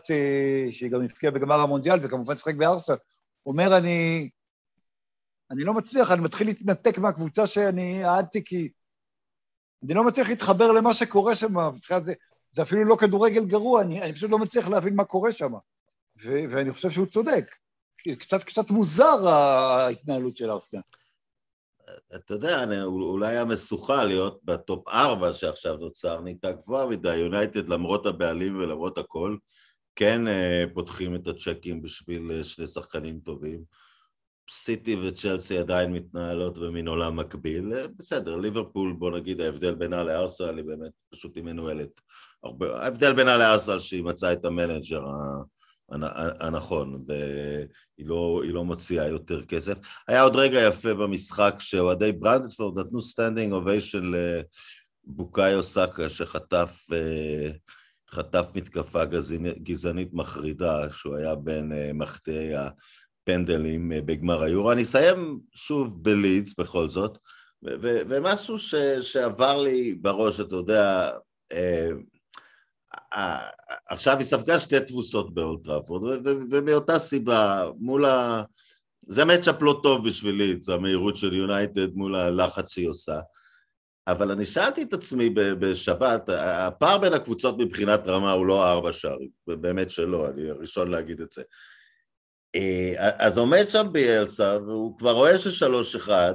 שגם 0.72 1.02
הבקיע 1.02 1.32
בגמר 1.32 1.60
המונדיאל 1.60 2.00
וכמובן 2.02 2.36
שחק 2.36 2.56
בארסה, 2.56 2.94
אומר, 3.46 3.78
אני, 3.78 4.30
אני 5.52 5.64
לא 5.64 5.74
מצליח, 5.74 6.12
אני 6.12 6.22
מתחיל 6.22 6.48
להתנתק 6.48 6.98
מהקבוצה 6.98 7.48
שאני 7.48 8.06
אהדתי, 8.06 8.44
כי 8.44 8.70
אני 9.84 9.94
לא 9.94 10.04
מצליח 10.04 10.30
להתחבר 10.30 10.72
למה 10.72 10.94
שקורה 10.94 11.36
שם, 11.36 11.54
זה, 12.04 12.14
זה 12.50 12.62
אפילו 12.62 12.86
לא 12.86 12.96
כדורגל 12.96 13.46
גרוע, 13.46 13.82
אני, 13.82 14.02
אני 14.02 14.14
פשוט 14.14 14.32
לא 14.32 14.40
מצליח 14.40 14.68
להבין 14.68 14.96
מה 14.96 15.04
קורה 15.04 15.32
שם. 15.32 15.54
ואני 16.26 16.72
חושב 16.72 16.90
שהוא 16.90 17.06
צודק. 17.06 17.56
קצת, 18.20 18.44
קצת 18.44 18.72
מוזר 18.72 19.28
ההתנהלות 19.28 20.38
של 20.38 20.52
ארסנל. 20.52 20.82
אתה 22.16 22.34
יודע, 22.34 22.84
אולי 22.84 23.38
המשוכה 23.38 24.04
להיות 24.04 24.40
בטופ 24.44 24.88
ארבע 24.88 25.34
שעכשיו 25.34 25.78
נוצר 25.78 26.22
נהייתה 26.22 26.52
גבוהה 26.52 26.86
מדי, 26.86 27.16
יונייטד 27.16 27.70
למרות 27.70 28.06
הבעלים 28.06 28.58
ולמרות 28.58 28.98
הכל, 28.98 29.38
כן 29.96 30.28
אה, 30.28 30.64
פותחים 30.74 31.16
את 31.16 31.28
הצ'קים 31.28 31.82
בשביל 31.82 32.32
אה, 32.32 32.44
שני 32.44 32.68
שחקנים 32.68 33.20
טובים. 33.20 33.64
סיטי 34.52 34.96
וצ'לסי 34.96 35.58
עדיין 35.58 35.94
מתנהלות 35.94 36.58
במין 36.58 36.88
עולם 36.88 37.16
מקביל, 37.16 37.74
אה, 37.74 37.88
בסדר, 37.88 38.36
ליברפול, 38.36 38.94
בוא 38.94 39.12
נגיד, 39.12 39.42
ההבדל 39.42 39.76
בינה 39.76 40.04
לארסנל 40.04 40.58
היא 40.58 40.66
באמת 40.66 40.92
פשוט 41.10 41.36
היא 41.36 41.44
מנוהלת. 41.44 42.02
הרבה, 42.44 42.84
ההבדל 42.84 43.14
בינה 43.14 43.38
לארסנל 43.38 43.80
שהיא 43.80 44.04
מצאה 44.04 44.34
את 44.34 44.46
ה 44.46 44.53
manager 44.53 45.06
הנכון, 46.40 47.04
והיא 47.08 48.08
לא, 48.08 48.42
לא 48.46 48.64
מוציאה 48.64 49.08
יותר 49.08 49.46
כסף. 49.46 49.78
היה 50.08 50.22
עוד 50.22 50.36
רגע 50.36 50.60
יפה 50.60 50.94
במשחק 50.94 51.56
שאוהדי 51.60 52.12
ברנטפורד 52.12 52.80
נתנו 52.80 53.02
standing 53.02 53.54
ovation 53.54 54.12
לבוקאיו 55.08 55.64
סאקה 55.64 56.10
שחטף 56.10 56.88
חטף 58.12 58.46
מתקפה 58.56 59.02
גזענית 59.64 60.14
מחרידה, 60.14 60.92
שהוא 60.92 61.16
היה 61.16 61.36
בין 61.36 61.72
ממחטיאי 61.94 62.52
הפנדלים 62.56 63.92
בגמר 64.06 64.44
היורו. 64.44 64.72
אני 64.72 64.84
אסיים 64.84 65.40
שוב 65.54 66.04
בלידס 66.04 66.60
בכל 66.60 66.90
זאת, 66.90 67.18
ומשהו 67.82 68.60
ש- 68.60 68.76
שעבר 69.02 69.62
לי 69.62 69.94
בראש, 69.94 70.40
אתה 70.40 70.56
יודע, 70.56 71.12
עכשיו 73.90 74.18
היא 74.18 74.26
ספגה 74.26 74.60
שתי 74.60 74.80
תבוסות 74.80 75.34
באולטראפורד, 75.34 76.20
ומאותה 76.50 77.00
סיבה, 77.00 77.66
מול 77.80 78.06
ה... 78.06 78.44
זה 79.08 79.26
מצ'אפ 79.26 79.62
לא 79.62 79.80
טוב 79.84 80.08
בשבילי, 80.08 80.58
זו 80.62 80.74
המהירות 80.74 81.18
של 81.18 81.34
יונייטד 81.34 81.94
מול 81.94 82.16
הלחץ 82.16 82.74
שהיא 82.74 82.90
עושה. 82.90 83.20
אבל 84.08 84.32
אני 84.32 84.46
שאלתי 84.46 84.84
את 84.84 84.94
עצמי 84.94 85.30
בשבת, 85.34 86.30
הפער 86.34 86.98
בין 86.98 87.14
הקבוצות 87.14 87.58
מבחינת 87.58 88.08
רמה 88.08 88.32
הוא 88.32 88.46
לא 88.46 88.72
ארבע 88.72 88.94
שערים, 88.94 89.30
באמת 89.48 89.90
שלא, 89.90 90.28
אני 90.28 90.50
הראשון 90.50 90.92
להגיד 90.92 91.22
את 91.22 91.32
זה. 91.32 91.42
אה, 92.56 93.12
אז 93.18 93.38
עומד 93.38 93.66
שם 93.68 93.88
ביאלסה, 93.92 94.58
והוא 94.66 94.98
כבר 94.98 95.12
רואה 95.12 95.38
ששלוש 95.38 95.96
אחד, 95.96 96.34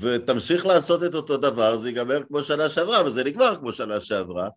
ותמשיך 0.00 0.66
לעשות 0.66 1.04
את 1.04 1.14
אותו 1.14 1.36
דבר, 1.36 1.78
זה 1.78 1.88
ייגמר 1.88 2.22
כמו 2.28 2.42
שנה 2.42 2.68
שעברה, 2.68 3.04
וזה 3.04 3.24
נגמר 3.24 3.56
כמו 3.56 3.72
שנה 3.72 4.00
שעברה. 4.00 4.48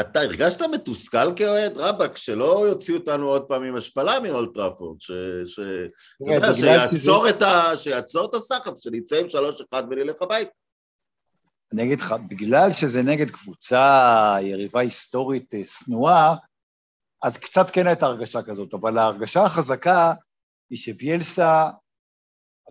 אתה 0.00 0.20
הרגשת 0.20 0.62
מתוסכל 0.62 1.36
כאוהד? 1.36 1.76
רבאק, 1.76 2.16
שלא 2.16 2.64
יוציאו 2.68 2.96
אותנו 2.96 3.28
עוד 3.28 3.42
פעם 3.42 3.62
עם 3.62 3.76
השפלה 3.76 4.20
מאולטראפורד, 4.20 5.00
ש... 5.00 5.10
ש... 5.46 5.60
יודע, 6.34 6.54
שיעצור, 6.54 7.28
את 7.28 7.42
ה... 7.42 7.76
שיעצור 7.76 8.30
את 8.30 8.34
הסחף, 8.34 8.72
שנצא 8.80 9.16
עם 9.16 9.28
שלוש 9.28 9.60
אחד 9.60 9.82
ונלך 9.90 10.22
הביתה. 10.22 10.50
אני 11.72 11.82
אגיד 11.84 12.00
לך, 12.00 12.14
בגלל 12.28 12.72
שזה 12.72 13.02
נגד 13.02 13.30
קבוצה, 13.30 14.36
יריבה 14.40 14.80
היסטורית 14.80 15.54
אה, 15.54 15.64
שנואה, 15.64 16.34
אז 17.22 17.38
קצת 17.38 17.70
כן 17.70 17.86
הייתה 17.86 18.06
הרגשה 18.06 18.42
כזאת, 18.42 18.74
אבל 18.74 18.98
ההרגשה 18.98 19.42
החזקה 19.42 20.12
היא 20.70 20.78
שביאלסה, 20.78 21.70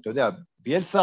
אתה 0.01 0.09
יודע, 0.09 0.29
ביאלסה 0.59 0.99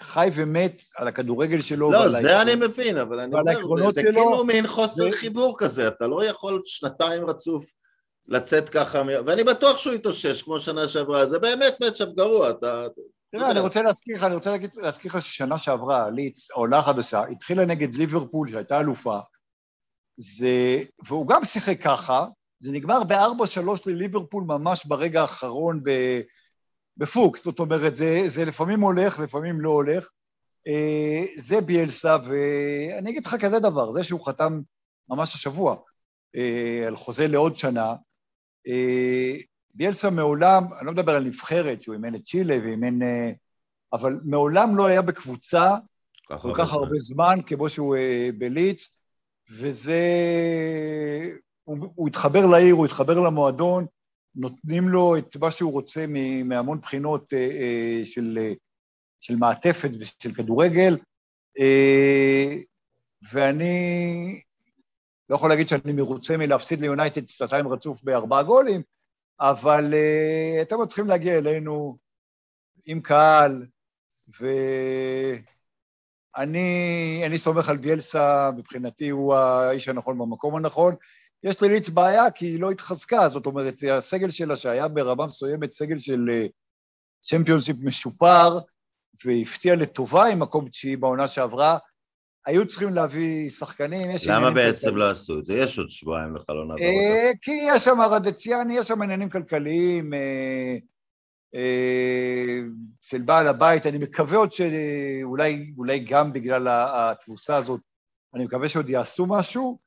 חי 0.00 0.30
ומת 0.34 0.82
על 0.96 1.08
הכדורגל 1.08 1.60
שלו. 1.60 1.92
לא, 1.92 2.08
זה 2.08 2.16
העקרונות, 2.16 2.42
אני 2.42 2.54
מבין, 2.54 2.98
אבל 2.98 3.20
אני 3.20 3.34
אומר, 3.34 3.76
זה, 3.78 3.90
זה 3.90 4.00
שלו, 4.00 4.12
כאילו 4.12 4.44
מין 4.44 4.66
חוסר 4.66 5.10
זה... 5.10 5.16
חיבור 5.16 5.56
כזה, 5.58 5.88
אתה 5.88 6.06
לא 6.06 6.24
יכול 6.24 6.62
שנתיים 6.64 7.24
רצוף 7.24 7.72
לצאת 8.28 8.68
ככה, 8.68 9.02
ואני 9.26 9.44
בטוח 9.44 9.78
שהוא 9.78 9.94
יתאושש 9.94 10.42
כמו 10.42 10.60
שנה 10.60 10.88
שעברה, 10.88 11.26
זה 11.26 11.38
באמת 11.38 11.76
מצ'אפ 11.80 12.08
גרוע, 12.08 12.50
אתה... 12.50 12.86
תראה, 13.32 13.50
אני 13.50 13.60
רוצה 13.60 13.82
להזכיר 13.82 14.16
לך, 14.16 14.22
אני 14.22 14.34
רוצה 14.34 14.56
להזכיר 14.82 15.10
לך 15.10 15.22
ששנה 15.22 15.58
שעברה, 15.58 16.10
ליץ, 16.10 16.50
עולה 16.50 16.82
חדשה, 16.82 17.22
התחילה 17.24 17.64
נגד 17.64 17.96
ליברפול, 17.96 18.48
שהייתה 18.48 18.80
אלופה, 18.80 19.18
זה, 20.16 20.82
והוא 21.06 21.28
גם 21.28 21.44
שיחק 21.44 21.82
ככה, 21.82 22.26
זה 22.60 22.72
נגמר 22.72 23.04
ב-4-3 23.04 23.68
לליברפול 23.86 24.44
ממש 24.46 24.86
ברגע 24.86 25.20
האחרון 25.20 25.80
ב... 25.82 26.20
בפוקס, 26.96 27.44
זאת 27.44 27.60
אומרת, 27.60 27.96
זה, 27.96 28.22
זה 28.26 28.44
לפעמים 28.44 28.80
הולך, 28.80 29.18
לפעמים 29.18 29.60
לא 29.60 29.70
הולך. 29.70 30.08
אה, 30.66 31.24
זה 31.36 31.60
ביאלסה, 31.60 32.16
ואני 32.26 33.10
אגיד 33.10 33.26
לך 33.26 33.36
כזה 33.40 33.58
דבר, 33.58 33.90
זה 33.90 34.04
שהוא 34.04 34.26
חתם 34.26 34.60
ממש 35.08 35.34
השבוע 35.34 35.76
אה, 36.36 36.84
על 36.86 36.96
חוזה 36.96 37.26
לעוד 37.26 37.56
שנה, 37.56 37.94
אה, 38.66 39.36
ביאלסה 39.74 40.10
מעולם, 40.10 40.64
אני 40.78 40.86
לא 40.86 40.92
מדבר 40.92 41.16
על 41.16 41.24
נבחרת, 41.24 41.82
שהוא 41.82 41.94
אימן 41.94 42.14
את 42.14 42.22
צ'ילה 42.22 42.56
ואימן... 42.62 42.98
אבל 43.92 44.20
מעולם 44.24 44.76
לא 44.76 44.86
היה 44.86 45.02
בקבוצה 45.02 45.74
כל 46.26 46.52
כך 46.54 46.72
הרבה 46.72 46.96
זמן 46.98 47.38
כמו 47.46 47.70
שהוא 47.70 47.96
בליץ, 48.38 48.98
וזה... 49.50 50.00
הוא, 51.64 51.78
הוא 51.94 52.08
התחבר 52.08 52.46
לעיר, 52.46 52.74
הוא 52.74 52.84
התחבר 52.84 53.18
למועדון, 53.18 53.86
נותנים 54.36 54.88
לו 54.88 55.16
את 55.18 55.36
מה 55.36 55.50
שהוא 55.50 55.72
רוצה 55.72 56.04
מהמון 56.44 56.80
בחינות 56.80 57.32
אה, 57.32 57.38
אה, 57.38 58.00
של, 58.04 58.38
אה, 58.40 58.52
של 59.20 59.36
מעטפת 59.36 59.90
ושל 60.00 60.34
כדורגל, 60.34 60.96
ואני 63.32 64.40
לא 65.28 65.34
יכול 65.36 65.48
להגיד 65.48 65.68
שאני 65.68 65.92
מרוצה 65.92 66.36
מלהפסיד 66.36 66.80
ליונייטד 66.80 67.28
שנתיים 67.28 67.68
רצוף 67.68 68.02
בארבעה 68.02 68.42
גולים, 68.42 68.82
אבל 69.40 69.94
אתם 70.62 70.76
צריכים 70.86 71.06
להגיע 71.06 71.38
אלינו 71.38 71.98
עם 72.86 73.00
קהל, 73.00 73.66
ואני 76.38 77.38
סומך 77.38 77.68
על 77.68 77.76
ביאלסה, 77.76 78.50
מבחינתי 78.56 79.08
הוא 79.08 79.34
האיש 79.34 79.88
הנכון 79.88 80.18
במקום 80.18 80.56
הנכון. 80.56 80.94
יש 81.42 81.62
לליץ 81.62 81.88
בעיה 81.88 82.30
כי 82.30 82.46
היא 82.46 82.60
לא 82.60 82.70
התחזקה, 82.70 83.28
זאת 83.28 83.46
אומרת, 83.46 83.82
הסגל 83.92 84.30
שלה 84.30 84.56
שהיה 84.56 84.88
ברמה 84.88 85.26
מסוימת 85.26 85.72
סגל 85.72 85.98
של 85.98 86.46
צ'מפיונשיפ 87.22 87.76
משופר, 87.82 88.58
והפתיע 89.24 89.76
לטובה 89.76 90.26
עם 90.26 90.40
מקום 90.40 90.68
תשיעי 90.68 90.96
בעונה 90.96 91.28
שעברה, 91.28 91.78
היו 92.46 92.66
צריכים 92.66 92.88
להביא 92.88 93.50
שחקנים. 93.50 94.10
למה 94.28 94.50
בעצם. 94.50 94.96
לא 94.96 95.10
עשו 95.10 95.38
את 95.38 95.44
זה? 95.44 95.54
יש 95.54 95.78
עוד 95.78 95.90
שבועיים 95.90 96.36
לחלון 96.36 96.70
העברות. 96.70 96.90
אה, 96.90 97.30
כי 97.42 97.50
יש 97.62 97.84
שם 97.84 98.00
רדציאני, 98.00 98.78
יש 98.78 98.88
שם 98.88 99.02
עניינים 99.02 99.30
כלכליים 99.30 100.14
אה, 100.14 100.76
אה, 101.54 102.58
של 103.00 103.22
בעל 103.22 103.48
הבית, 103.48 103.86
אני 103.86 103.98
מקווה 103.98 104.38
עוד 104.38 104.52
שאולי 104.52 105.98
גם 106.06 106.32
בגלל 106.32 106.68
התבוסה 106.70 107.56
הזאת, 107.56 107.80
אני 108.34 108.44
מקווה 108.44 108.68
שעוד 108.68 108.88
יעשו 108.88 109.26
משהו, 109.26 109.78
אה, 109.78 109.85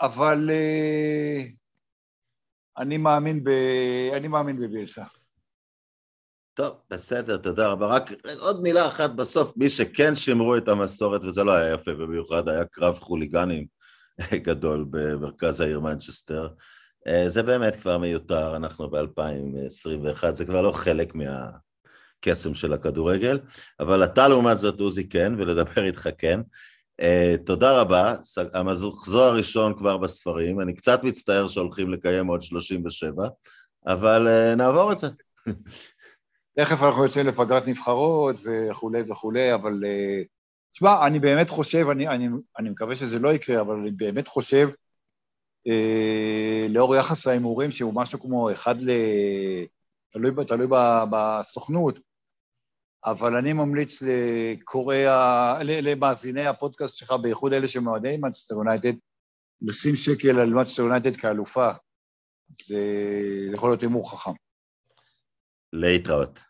אבל 0.00 0.50
אה, 0.50 1.42
אני 2.78 2.98
מאמין, 2.98 3.44
ב... 3.44 3.48
אני 4.12 4.28
מאמין 4.28 4.56
בביאלסה. 4.56 5.04
טוב, 6.54 6.76
בסדר, 6.90 7.36
תודה 7.36 7.68
רבה. 7.68 7.86
רק 7.86 8.12
עוד 8.40 8.62
מילה 8.62 8.86
אחת 8.86 9.10
בסוף, 9.10 9.56
מי 9.56 9.68
שכן 9.68 10.16
שימרו 10.16 10.56
את 10.56 10.68
המסורת, 10.68 11.24
וזה 11.24 11.44
לא 11.44 11.52
היה 11.52 11.74
יפה 11.74 11.94
במיוחד, 11.94 12.48
היה 12.48 12.64
קרב 12.64 12.98
חוליגנים 12.98 13.66
גדול 14.46 14.86
במרכז 14.90 15.60
העיר 15.60 15.80
מנצ'סטר. 15.80 16.48
אה, 17.06 17.24
זה 17.28 17.42
באמת 17.42 17.76
כבר 17.76 17.98
מיותר, 17.98 18.56
אנחנו 18.56 18.90
ב-2021, 18.90 20.34
זה 20.34 20.44
כבר 20.44 20.62
לא 20.62 20.72
חלק 20.72 21.12
מהקסם 21.14 22.54
של 22.54 22.72
הכדורגל, 22.72 23.38
אבל 23.80 24.04
אתה 24.04 24.28
לעומת 24.28 24.58
זאת, 24.58 24.80
עוזי, 24.80 25.08
כן, 25.08 25.32
ולדבר 25.38 25.84
איתך 25.84 26.08
כן. 26.18 26.40
Uh, 27.00 27.36
תודה 27.46 27.80
רבה, 27.80 28.14
המחזור 28.54 29.22
הראשון 29.22 29.74
כבר 29.78 29.96
בספרים, 29.96 30.60
אני 30.60 30.74
קצת 30.74 31.04
מצטער 31.04 31.48
שהולכים 31.48 31.90
לקיים 31.90 32.26
עוד 32.26 32.42
37, 32.42 33.28
אבל 33.86 34.28
uh, 34.28 34.56
נעבור 34.56 34.92
את 34.92 34.98
זה. 34.98 35.06
תכף 36.58 36.82
אנחנו 36.82 37.04
יוצאים 37.04 37.26
לפגרת 37.26 37.68
נבחרות 37.68 38.36
וכולי 38.44 39.02
וכולי, 39.10 39.54
אבל 39.54 39.72
uh, 39.82 40.26
תשמע, 40.72 41.06
אני 41.06 41.18
באמת 41.18 41.50
חושב, 41.50 41.86
אני, 41.90 42.08
אני, 42.08 42.28
אני 42.58 42.70
מקווה 42.70 42.96
שזה 42.96 43.18
לא 43.18 43.32
יקרה, 43.32 43.60
אבל 43.60 43.74
אני 43.74 43.90
באמת 43.90 44.28
חושב, 44.28 44.68
אה, 45.68 46.68
לאור 46.68 46.96
יחס 46.96 47.26
ההימורים, 47.26 47.72
שהוא 47.72 47.94
משהו 47.94 48.20
כמו 48.20 48.52
אחד 48.52 48.80
ל... 48.80 48.90
תלוי, 50.10 50.44
תלוי 50.46 50.66
בסוכנות, 51.10 51.98
אבל 53.04 53.36
אני 53.36 53.52
ממליץ 53.52 54.02
לקוראי, 54.02 55.04
למאזיני 55.82 56.46
הפודקאסט 56.46 56.96
שלך, 56.96 57.12
בייחוד 57.12 57.52
אלה 57.52 57.68
שאוהדי 57.68 58.16
מנצ'סטר 58.16 58.54
יונייטד, 58.54 58.92
לשים 59.62 59.96
שקל 59.96 60.38
על 60.38 60.50
מנצ'סטר 60.50 60.82
יונייטד 60.82 61.16
כאלופה. 61.16 61.70
זה 62.48 62.80
יכול 63.52 63.70
להיות 63.70 63.82
הימור 63.82 64.10
חכם. 64.10 64.32
להתראות. 65.72 66.49